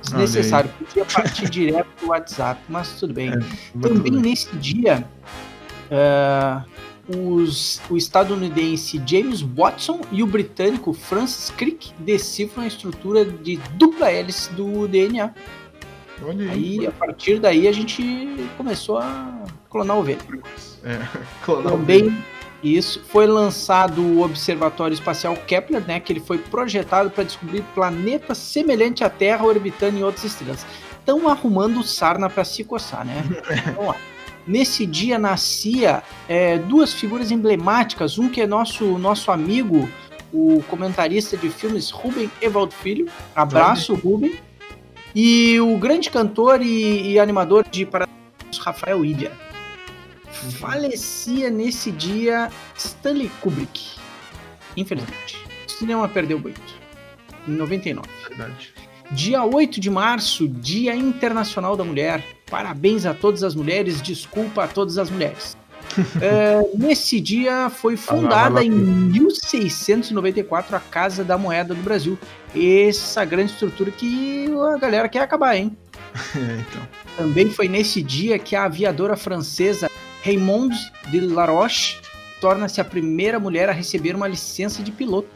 Desnecessário, 0.02 0.70
podia 0.78 1.06
partir 1.06 1.50
direto 1.50 1.88
do 2.02 2.08
WhatsApp, 2.10 2.62
mas 2.70 2.92
tudo 3.00 3.14
bem. 3.14 3.32
Também 3.82 4.12
nesse 4.12 4.56
dia, 4.58 5.06
ah, 5.92 6.64
os- 7.08 7.82
o 7.90 7.96
estadunidense 7.98 9.02
James 9.06 9.42
Watson 9.42 10.02
e 10.12 10.22
o 10.22 10.28
britânico 10.28 10.92
Francis 10.94 11.50
Crick 11.52 11.92
decifram 12.00 12.64
a 12.64 12.68
estrutura 12.68 13.24
de 13.26 13.56
dupla 13.76 14.12
hélice 14.12 14.52
do 14.54 14.88
DNA. 14.88 15.32
Olha 16.24 16.52
Aí, 16.52 16.86
a 16.86 16.92
partir 16.92 17.40
daí, 17.40 17.68
a 17.68 17.72
gente 17.72 18.50
começou 18.58 18.98
a 18.98 19.44
clonar 19.70 19.98
ovelha. 19.98 20.20
É, 20.84 21.00
clonar 21.44 21.74
Também 21.74 22.16
isso 22.64 23.02
foi 23.08 23.28
lançado 23.28 24.02
o 24.02 24.24
Observatório 24.24 24.94
Espacial 24.94 25.36
Kepler, 25.36 25.86
né, 25.88 26.00
que 26.00 26.12
ele 26.12 26.20
foi 26.20 26.38
projetado 26.38 27.10
para 27.10 27.24
descobrir 27.24 27.64
planetas 27.76 28.38
semelhantes 28.38 29.04
à 29.04 29.10
Terra 29.10 29.46
orbitando 29.46 29.98
em 29.98 30.04
outras 30.04 30.26
estrelas. 30.26 30.66
Estão 31.00 31.28
arrumando 31.28 31.84
sarna 31.84 32.30
para 32.30 32.44
se 32.44 32.64
coçar, 32.64 33.06
né? 33.06 33.24
Vamos 33.76 33.88
lá. 33.88 33.96
Nesse 34.46 34.86
dia 34.86 35.20
nascia 35.20 36.02
é, 36.28 36.58
duas 36.58 36.94
figuras 36.94 37.32
emblemáticas, 37.32 38.18
um 38.18 38.30
que 38.30 38.42
é 38.42 38.48
nosso 38.48 38.98
nosso 38.98 39.30
amigo, 39.30 39.90
o 40.34 40.64
comentarista 40.70 41.36
de 41.38 41.50
filmes 41.50 41.90
Ruben 41.90 42.32
Evaldo 42.42 42.74
Filho, 42.74 43.08
abraço 43.36 43.94
Ruben, 43.94 44.38
e 45.20 45.60
o 45.60 45.76
grande 45.80 46.12
cantor 46.12 46.62
e, 46.62 47.14
e 47.14 47.20
animador 47.20 47.68
de 47.68 47.88
Paradiso, 47.88 48.62
Rafael 48.62 49.04
Ilha 49.04 49.32
falecia 50.60 51.50
nesse 51.50 51.92
dia 51.92 52.52
Stanley 52.78 53.32
Kubrick. 53.42 53.98
Infelizmente. 54.76 55.44
O 55.68 55.72
cinema 55.72 56.08
perdeu 56.08 56.38
muito. 56.38 56.62
Em 57.48 57.52
99. 57.52 58.08
Verdade. 58.30 58.74
Dia 59.12 59.44
8 59.44 59.80
de 59.80 59.90
março, 59.90 60.48
Dia 60.48 60.96
Internacional 60.96 61.76
da 61.76 61.84
Mulher. 61.84 62.24
Parabéns 62.48 63.04
a 63.08 63.14
todas 63.16 63.42
as 63.42 63.56
mulheres, 63.56 64.00
desculpa 64.00 64.66
a 64.66 64.68
todas 64.68 65.00
as 65.00 65.10
mulheres. 65.10 65.58
É, 66.22 66.62
nesse 66.76 67.20
dia 67.20 67.70
foi 67.70 67.98
fundada 67.98 68.64
em 68.64 68.70
1694 68.70 70.76
a 70.76 70.80
Casa 70.80 71.24
da 71.24 71.38
Moeda 71.38 71.74
do 71.74 71.82
Brasil. 71.82 72.18
Essa 72.56 73.26
grande 73.26 73.52
estrutura 73.52 73.92
que 73.92 74.48
a 74.74 74.78
galera 74.78 75.10
quer 75.10 75.22
acabar, 75.22 75.56
hein? 75.56 75.76
É, 76.36 76.62
então. 76.62 76.88
Também 77.16 77.50
foi 77.50 77.68
nesse 77.68 78.02
dia 78.02 78.40
que 78.40 78.56
a 78.56 78.66
aviadora 78.66 79.16
francesa 79.16 79.90
Raymond 80.24 80.76
de 81.10 81.20
Laroche 81.20 82.00
torna-se 82.40 82.80
a 82.82 82.86
primeira 82.86 83.40
mulher 83.40 83.70
a 83.70 83.72
receber 83.72 84.16
uma 84.16 84.28
licença 84.28 84.84
de 84.84 84.92
piloto. 84.92 85.30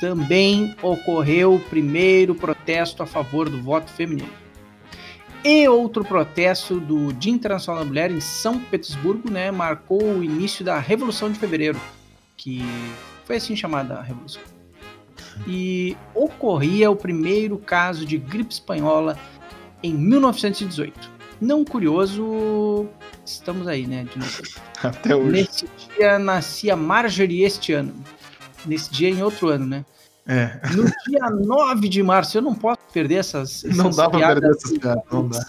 Também 0.00 0.76
ocorreu 0.80 1.54
o 1.54 1.60
primeiro 1.60 2.34
protesto 2.34 3.02
a 3.02 3.06
favor 3.06 3.48
do 3.48 3.60
voto 3.60 3.90
feminino. 3.90 4.32
E 5.44 5.68
outro 5.68 6.04
protesto 6.04 6.80
do 6.80 7.12
Dia 7.12 7.32
Internacional 7.32 7.82
da 7.82 7.88
Mulher 7.88 8.10
em 8.10 8.20
São 8.20 8.58
Petersburgo, 8.58 9.30
né, 9.30 9.50
marcou 9.50 10.02
o 10.02 10.22
início 10.22 10.64
da 10.64 10.78
Revolução 10.78 11.30
de 11.30 11.38
Fevereiro, 11.38 11.80
que 12.36 12.62
foi 13.24 13.36
assim 13.36 13.54
chamada 13.54 13.94
a 13.94 14.02
Revolução. 14.02 14.42
E 15.46 15.96
ocorria 16.14 16.90
o 16.90 16.96
primeiro 16.96 17.56
caso 17.58 18.04
de 18.04 18.18
gripe 18.18 18.52
espanhola 18.52 19.16
em 19.82 19.94
1918. 19.94 21.18
Não 21.40 21.64
curioso, 21.64 22.88
estamos 23.24 23.68
aí, 23.68 23.86
né? 23.86 24.06
Até 24.82 25.14
hoje. 25.14 25.30
Nesse 25.30 25.68
dia 25.96 26.18
nascia 26.18 26.74
Marjorie 26.74 27.44
este 27.44 27.72
ano. 27.72 27.94
Nesse 28.66 28.90
dia 28.90 29.08
em 29.08 29.22
outro 29.22 29.48
ano, 29.48 29.66
né? 29.66 29.84
É. 30.28 30.60
No 30.76 30.84
dia 30.84 31.30
9 31.30 31.88
de 31.88 32.02
março, 32.02 32.36
eu 32.36 32.42
não 32.42 32.54
posso 32.54 32.80
perder 32.92 33.16
essas. 33.16 33.64
essas 33.64 33.76
Não 33.76 33.90
dá 33.90 34.08
pra 34.10 34.18
piadas. 34.18 34.40
perder 34.40 34.56
essas 34.56 34.78
piadas, 34.78 35.04
não 35.10 35.28
dá. 35.28 35.46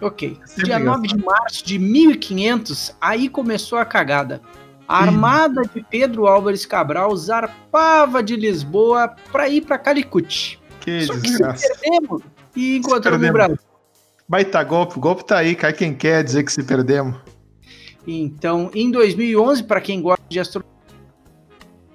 Ok. 0.00 0.38
Sempre 0.46 0.64
dia 0.64 0.78
9 0.78 1.06
de 1.08 1.16
março 1.18 1.64
de 1.64 1.78
1500, 1.78 2.96
aí 3.00 3.28
começou 3.28 3.78
a 3.78 3.84
cagada. 3.84 4.40
A 4.88 4.98
armada 5.02 5.62
de 5.62 5.82
Pedro 5.88 6.26
Álvares 6.26 6.66
Cabral 6.66 7.14
zarpava 7.16 8.22
de 8.22 8.34
Lisboa 8.36 9.14
para 9.30 9.48
ir 9.48 9.60
para 9.62 9.78
Calicut. 9.78 10.60
Que 10.80 11.02
Só 11.06 11.12
que 11.14 11.20
se 11.20 11.26
desgraça. 11.28 11.66
perdemos 11.80 12.22
e 12.56 12.76
encontramos 12.78 13.20
perdemos. 13.20 13.32
Brasil. 13.32 13.58
Baita 14.28 14.62
golpe, 14.64 14.96
o 14.98 15.00
golpe 15.00 15.24
tá 15.24 15.38
aí, 15.38 15.54
cai 15.54 15.72
quem 15.72 15.94
quer 15.94 16.24
dizer 16.24 16.42
que 16.42 16.52
se 16.52 16.62
perdemos. 16.62 17.16
Então, 18.06 18.70
em 18.74 18.90
2011, 18.90 19.62
para 19.64 19.80
quem 19.80 20.02
gosta 20.02 20.24
de 20.28 20.40
astronomia, 20.40 20.71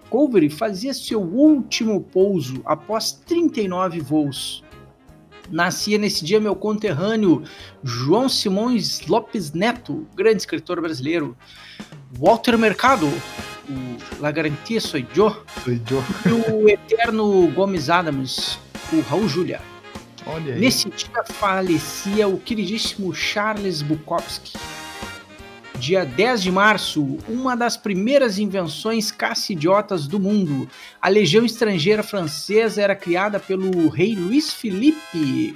Discovery 0.08 0.50
fazia 0.50 0.94
seu 0.94 1.20
último 1.22 2.00
pouso 2.00 2.62
após 2.66 3.12
39 3.12 4.00
voos. 4.00 4.64
Nascia 5.52 5.98
nesse 5.98 6.24
dia 6.24 6.40
meu 6.40 6.56
conterrâneo 6.56 7.44
João 7.84 8.30
Simões 8.30 9.06
Lopes 9.06 9.52
Neto, 9.52 10.08
grande 10.16 10.38
escritor 10.38 10.80
brasileiro. 10.80 11.36
Walter 12.18 12.58
Mercado, 12.58 13.06
o 13.06 14.22
La 14.22 14.32
Garantia 14.32 14.80
Soy 14.80 15.06
Yo, 15.14 15.36
e 15.68 16.52
o 16.54 16.70
eterno 16.70 17.52
Gomes 17.52 17.90
Adams, 17.90 18.58
o 18.94 19.02
Raul 19.02 19.28
Julia. 19.28 19.60
Nesse 20.58 20.90
dia 20.90 21.24
falecia 21.26 22.30
o 22.30 22.40
queridíssimo 22.40 23.14
Charles 23.14 23.82
Bukowski. 23.82 24.54
Dia 25.80 26.04
10 26.04 26.42
de 26.42 26.52
março, 26.52 27.18
uma 27.30 27.56
das 27.56 27.78
primeiras 27.78 28.40
invenções 28.40 29.12
caça-idiotas 29.12 30.08
do 30.08 30.20
mundo. 30.20 30.68
A 31.00 31.08
Legião 31.08 31.46
Estrangeira 31.46 32.02
Francesa 32.02 32.82
era 32.82 32.96
criada 32.96 33.40
pelo 33.40 33.88
rei 33.88 34.16
Luís 34.16 34.52
Felipe. 34.52 35.56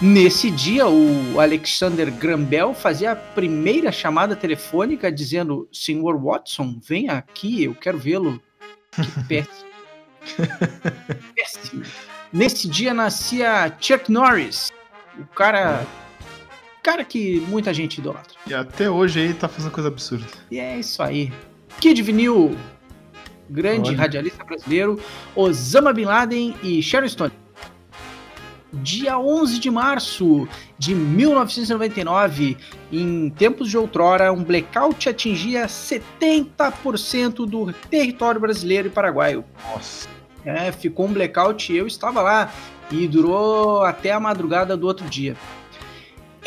Nesse 0.00 0.50
dia, 0.50 0.86
o 0.86 1.40
Alexander 1.40 2.10
Graham 2.12 2.44
Bell 2.44 2.74
fazia 2.74 3.12
a 3.12 3.16
primeira 3.16 3.90
chamada 3.90 4.36
telefônica 4.36 5.10
dizendo: 5.10 5.68
Senhor 5.72 6.16
Watson, 6.22 6.78
venha 6.80 7.14
aqui, 7.14 7.64
eu 7.64 7.74
quero 7.74 7.98
vê-lo. 7.98 8.40
Que 8.92 9.24
péssimo. 9.26 9.68
péssimo. 11.34 11.82
Nesse 12.32 12.68
dia 12.68 12.92
nascia 12.92 13.74
Chuck 13.80 14.12
Norris, 14.12 14.70
o 15.18 15.24
cara, 15.26 15.86
cara 16.88 17.04
que 17.04 17.38
muita 17.48 17.74
gente 17.74 17.98
idolatra. 17.98 18.32
E 18.46 18.54
até 18.54 18.88
hoje 18.88 19.20
aí 19.20 19.34
tá 19.34 19.46
fazendo 19.46 19.70
coisa 19.70 19.90
absurda. 19.90 20.24
E 20.50 20.58
é 20.58 20.78
isso 20.78 21.02
aí. 21.02 21.30
Kid 21.78 22.00
Vinil, 22.00 22.56
grande 23.50 23.90
Olha. 23.90 23.98
radialista 23.98 24.42
brasileiro, 24.42 24.98
Osama 25.36 25.92
Bin 25.92 26.06
Laden 26.06 26.56
e 26.62 26.82
Sharon 26.82 27.06
Stone. 27.06 27.32
Dia 28.72 29.18
11 29.18 29.58
de 29.58 29.70
março 29.70 30.48
de 30.78 30.94
1999, 30.94 32.56
em 32.90 33.28
tempos 33.30 33.68
de 33.68 33.76
outrora, 33.76 34.32
um 34.32 34.42
blackout 34.42 35.10
atingia 35.10 35.66
70% 35.66 37.46
do 37.46 37.70
território 37.90 38.40
brasileiro 38.40 38.88
e 38.88 38.90
paraguaio. 38.90 39.44
Nossa. 39.70 40.08
É, 40.42 40.72
ficou 40.72 41.04
um 41.04 41.12
blackout 41.12 41.70
e 41.70 41.76
eu 41.76 41.86
estava 41.86 42.22
lá. 42.22 42.50
E 42.90 43.06
durou 43.06 43.84
até 43.84 44.10
a 44.12 44.18
madrugada 44.18 44.74
do 44.74 44.86
outro 44.86 45.06
dia. 45.06 45.36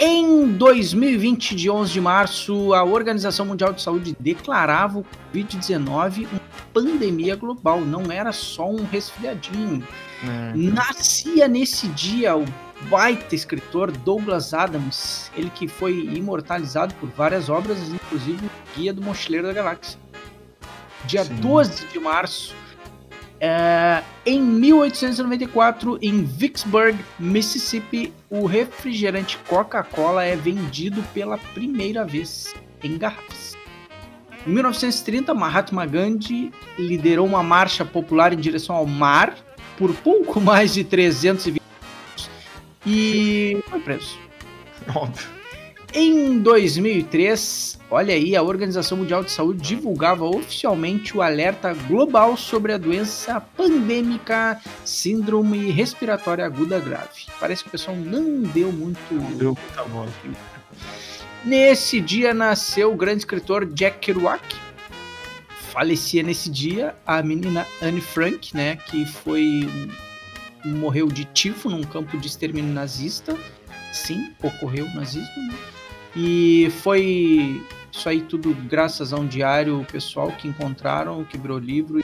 Em 0.03 0.47
2020, 0.53 1.55
de 1.55 1.69
11 1.69 1.93
de 1.93 2.01
março, 2.01 2.73
a 2.73 2.83
Organização 2.83 3.45
Mundial 3.45 3.71
de 3.71 3.83
Saúde 3.83 4.17
declarava 4.19 4.97
o 4.97 5.05
Covid-19 5.31 6.27
uma 6.31 6.41
pandemia 6.73 7.35
global, 7.35 7.81
não 7.81 8.11
era 8.11 8.31
só 8.31 8.67
um 8.67 8.83
resfriadinho. 8.83 9.87
É. 10.23 10.53
Nascia 10.55 11.47
nesse 11.47 11.87
dia 11.89 12.35
o 12.35 12.43
baita 12.89 13.35
escritor 13.35 13.91
Douglas 13.91 14.55
Adams, 14.55 15.29
ele 15.37 15.51
que 15.51 15.67
foi 15.67 15.99
imortalizado 15.99 16.95
por 16.95 17.07
várias 17.11 17.47
obras, 17.47 17.77
inclusive 17.89 18.43
o 18.43 18.49
Guia 18.75 18.91
do 18.91 19.03
Mochileiro 19.03 19.45
da 19.45 19.53
Galáxia. 19.53 19.99
Dia 21.05 21.25
Sim. 21.25 21.35
12 21.35 21.85
de 21.85 21.99
março, 21.99 22.55
é, 23.43 24.03
em 24.23 24.39
1894, 24.39 25.97
em 25.99 26.23
Vicksburg, 26.23 26.95
Mississippi, 27.19 28.13
o 28.29 28.45
refrigerante 28.45 29.39
Coca-Cola 29.47 30.23
é 30.23 30.35
vendido 30.35 31.01
pela 31.11 31.39
primeira 31.39 32.05
vez 32.05 32.53
em 32.83 32.99
garrafas. 32.99 33.57
Em 34.45 34.51
1930, 34.51 35.33
Mahatma 35.33 35.87
Gandhi 35.87 36.51
liderou 36.77 37.25
uma 37.25 37.41
marcha 37.41 37.83
popular 37.83 38.31
em 38.31 38.37
direção 38.37 38.75
ao 38.75 38.85
mar 38.85 39.35
por 39.75 39.91
pouco 39.95 40.37
mais 40.41 40.75
de 40.75 40.83
320 40.83 41.61
minutos 41.63 42.29
e 42.85 43.63
foi 43.67 43.79
preso. 43.79 44.19
Óbvio. 44.93 45.40
Em 45.93 46.39
2003, 46.39 47.77
olha 47.89 48.13
aí, 48.13 48.33
a 48.33 48.41
Organização 48.41 48.97
Mundial 48.99 49.25
de 49.25 49.31
Saúde 49.31 49.61
divulgava 49.61 50.23
oficialmente 50.23 51.17
o 51.17 51.21
alerta 51.21 51.73
global 51.73 52.37
sobre 52.37 52.71
a 52.71 52.77
doença 52.77 53.41
pandêmica 53.41 54.61
Síndrome 54.85 55.69
Respiratória 55.69 56.45
Aguda 56.45 56.79
Grave. 56.79 57.25
Parece 57.41 57.63
que 57.63 57.67
o 57.67 57.71
pessoal 57.71 57.97
não 57.97 58.41
deu 58.41 58.71
muito. 58.71 58.99
Deu 59.35 59.53
muita 59.53 59.83
bola. 59.89 60.09
Nesse 61.43 61.99
dia 61.99 62.33
nasceu 62.33 62.93
o 62.93 62.95
grande 62.95 63.19
escritor 63.19 63.65
Jack 63.65 63.99
Kerouac. 63.99 64.41
Falecia 65.73 66.23
nesse 66.23 66.49
dia 66.49 66.95
a 67.05 67.21
menina 67.21 67.67
Anne 67.81 67.99
Frank, 67.99 68.55
né, 68.55 68.77
que 68.77 69.05
foi 69.05 69.67
morreu 70.63 71.07
de 71.07 71.25
tifo 71.25 71.69
num 71.69 71.83
campo 71.83 72.17
de 72.17 72.27
extermínio 72.27 72.73
nazista. 72.73 73.35
Sim, 73.91 74.31
ocorreu 74.41 74.85
o 74.85 74.95
nazismo. 74.95 75.47
né? 75.47 75.80
E 76.15 76.69
foi 76.81 77.63
isso 77.91 78.07
aí 78.07 78.21
tudo 78.21 78.53
graças 78.69 79.13
a 79.13 79.17
um 79.17 79.27
diário 79.27 79.85
pessoal 79.91 80.31
que 80.31 80.47
encontraram, 80.47 81.23
que 81.23 81.37
virou 81.37 81.59
livro. 81.59 81.99
E, 81.99 82.03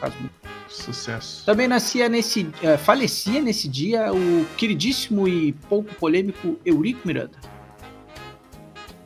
caso 0.00 0.16
muito 0.18 0.40
Sucesso. 0.68 1.44
também 1.44 1.66
nascia 1.66 2.08
nesse, 2.08 2.48
eh, 2.62 2.76
falecia 2.76 3.42
nesse 3.42 3.68
dia 3.68 4.12
o 4.12 4.46
queridíssimo 4.56 5.26
e 5.26 5.52
pouco 5.68 5.92
polêmico 5.96 6.58
Eurico 6.64 7.06
Miranda. 7.06 7.36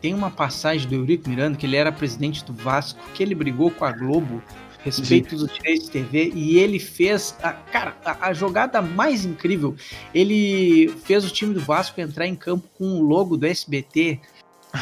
Tem 0.01 0.13
uma 0.13 0.31
passagem 0.31 0.87
do 0.87 0.95
Eurico 0.95 1.29
Miranda 1.29 1.57
que 1.57 1.65
ele 1.65 1.77
era 1.77 1.91
presidente 1.91 2.45
do 2.45 2.53
Vasco, 2.53 3.01
que 3.15 3.23
ele 3.23 3.35
brigou 3.35 3.71
com 3.71 3.87
a 3.87 3.93
Globo 3.93 4.43
respeito 4.85 5.35
dos 5.35 5.51
direitos 5.53 5.87
de 5.87 5.93
TV 5.93 6.31
e 6.35 6.59
ele 6.59 6.79
fez, 6.79 7.35
a, 7.43 7.53
cara, 7.53 7.97
a, 8.05 8.29
a 8.29 8.33
jogada 8.35 8.83
mais 8.83 9.25
incrível. 9.25 9.75
Ele 10.15 10.89
fez 11.05 11.25
o 11.25 11.31
time 11.31 11.55
do 11.55 11.61
Vasco 11.61 12.01
entrar 12.01 12.27
em 12.27 12.37
campo 12.37 12.69
com 12.77 12.99
o 12.99 13.03
logo 13.03 13.37
do 13.37 13.47
SBT 13.47 14.21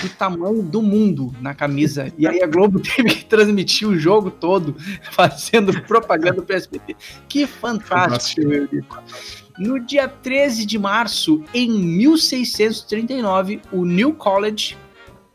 do 0.00 0.08
tamanho 0.08 0.62
do 0.62 0.82
mundo 0.82 1.32
na 1.40 1.54
camisa. 1.54 2.12
E 2.18 2.26
aí 2.26 2.42
a 2.42 2.46
Globo 2.46 2.80
teve 2.82 3.14
que 3.14 3.24
transmitir 3.24 3.86
o 3.86 3.96
jogo 3.96 4.30
todo 4.30 4.74
fazendo 5.12 5.80
propaganda 5.82 6.42
pro 6.42 6.56
SBT. 6.56 6.96
Que 7.28 7.46
fantástico, 7.46 8.52
Eurico. 8.52 9.02
No 9.58 9.78
dia 9.78 10.08
13 10.08 10.64
de 10.66 10.78
março, 10.78 11.44
em 11.54 11.70
1639, 11.70 13.60
o 13.70 13.84
New 13.84 14.14
College, 14.14 14.76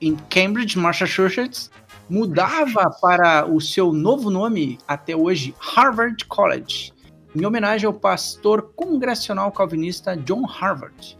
em 0.02 0.16
Cambridge, 0.30 0.78
Massachusetts, 0.78 1.70
mudava 2.10 2.89
para 3.01 3.45
o 3.45 3.60
seu 3.60 3.91
novo 3.91 4.30
nome, 4.30 4.78
até 4.88 5.16
hoje, 5.16 5.53
Harvard 5.60 6.24
College, 6.26 6.93
em 7.36 7.45
homenagem 7.45 7.86
ao 7.86 7.93
pastor 7.93 8.74
congressional 8.76 9.51
calvinista 9.51 10.16
John 10.16 10.45
Harvard. 10.45 11.18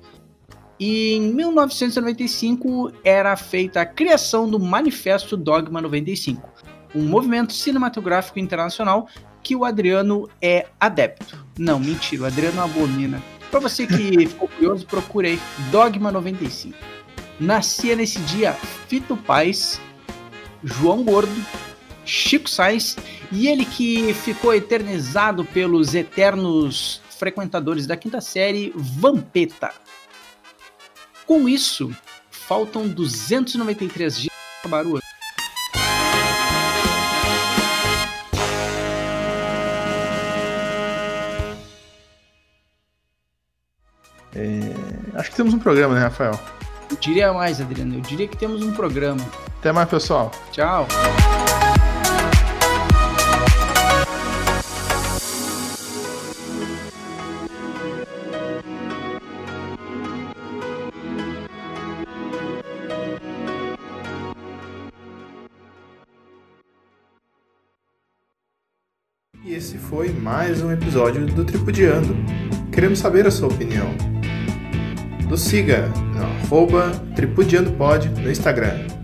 E 0.79 1.13
em 1.13 1.33
1995 1.33 2.91
era 3.03 3.35
feita 3.35 3.81
a 3.81 3.85
criação 3.85 4.49
do 4.49 4.59
Manifesto 4.59 5.35
Dogma 5.35 5.81
95, 5.81 6.49
um 6.95 7.03
movimento 7.03 7.53
cinematográfico 7.53 8.39
internacional 8.39 9.07
que 9.43 9.55
o 9.55 9.65
Adriano 9.65 10.29
é 10.41 10.67
adepto. 10.79 11.45
Não, 11.57 11.79
mentira, 11.79 12.23
o 12.23 12.25
Adriano 12.25 12.61
abomina. 12.61 13.21
Para 13.49 13.59
você 13.59 13.88
que 13.88 14.27
ficou 14.27 14.47
curioso, 14.47 14.85
procure 14.85 15.29
aí 15.29 15.39
Dogma 15.71 16.11
95. 16.11 16.77
nascia 17.39 17.95
nesse 17.95 18.19
dia 18.21 18.53
Fito 18.88 19.17
Paz, 19.17 19.81
João 20.64 21.03
Gordo, 21.03 21.45
Chico 22.05 22.49
Sainz 22.49 22.95
e 23.32 23.47
ele 23.47 23.66
que 23.66 24.14
ficou 24.14 24.53
eternizado 24.53 25.43
pelos 25.43 25.93
eternos 25.93 27.01
frequentadores 27.18 27.86
da 27.86 27.97
quinta 27.97 28.22
série, 28.22 28.72
Vampeta. 28.76 29.72
Com 31.26 31.49
isso, 31.49 31.93
faltam 32.32 32.88
293 32.88 34.22
dias 34.22 34.34
para 34.62 34.80
acabar. 34.80 34.99
É, 44.34 45.20
acho 45.20 45.32
que 45.32 45.36
temos 45.36 45.53
um 45.53 45.60
programa, 45.60 45.95
né, 45.95 46.01
Rafael? 46.01 46.57
Eu 46.89 46.97
diria 46.97 47.33
mais, 47.33 47.59
Adriano. 47.59 47.95
Eu 47.95 48.01
diria 48.01 48.27
que 48.27 48.38
temos 48.38 48.61
um 48.63 48.73
programa. 48.73 49.23
Até 49.59 49.71
mais, 49.71 49.89
pessoal. 49.89 50.31
Tchau. 50.51 50.88
E 69.43 69.53
esse 69.53 69.77
foi 69.77 70.09
mais 70.09 70.61
um 70.61 70.71
episódio 70.71 71.25
do 71.25 71.43
Tripudiando. 71.43 72.15
Queremos 72.71 72.99
saber 72.99 73.25
a 73.25 73.31
sua 73.31 73.47
opinião. 73.47 73.88
Nos 75.29 75.41
siga 75.41 75.89
arroba 76.47 76.91
tripudiandopod 77.15 78.07
no 78.23 78.29
Instagram. 78.31 78.96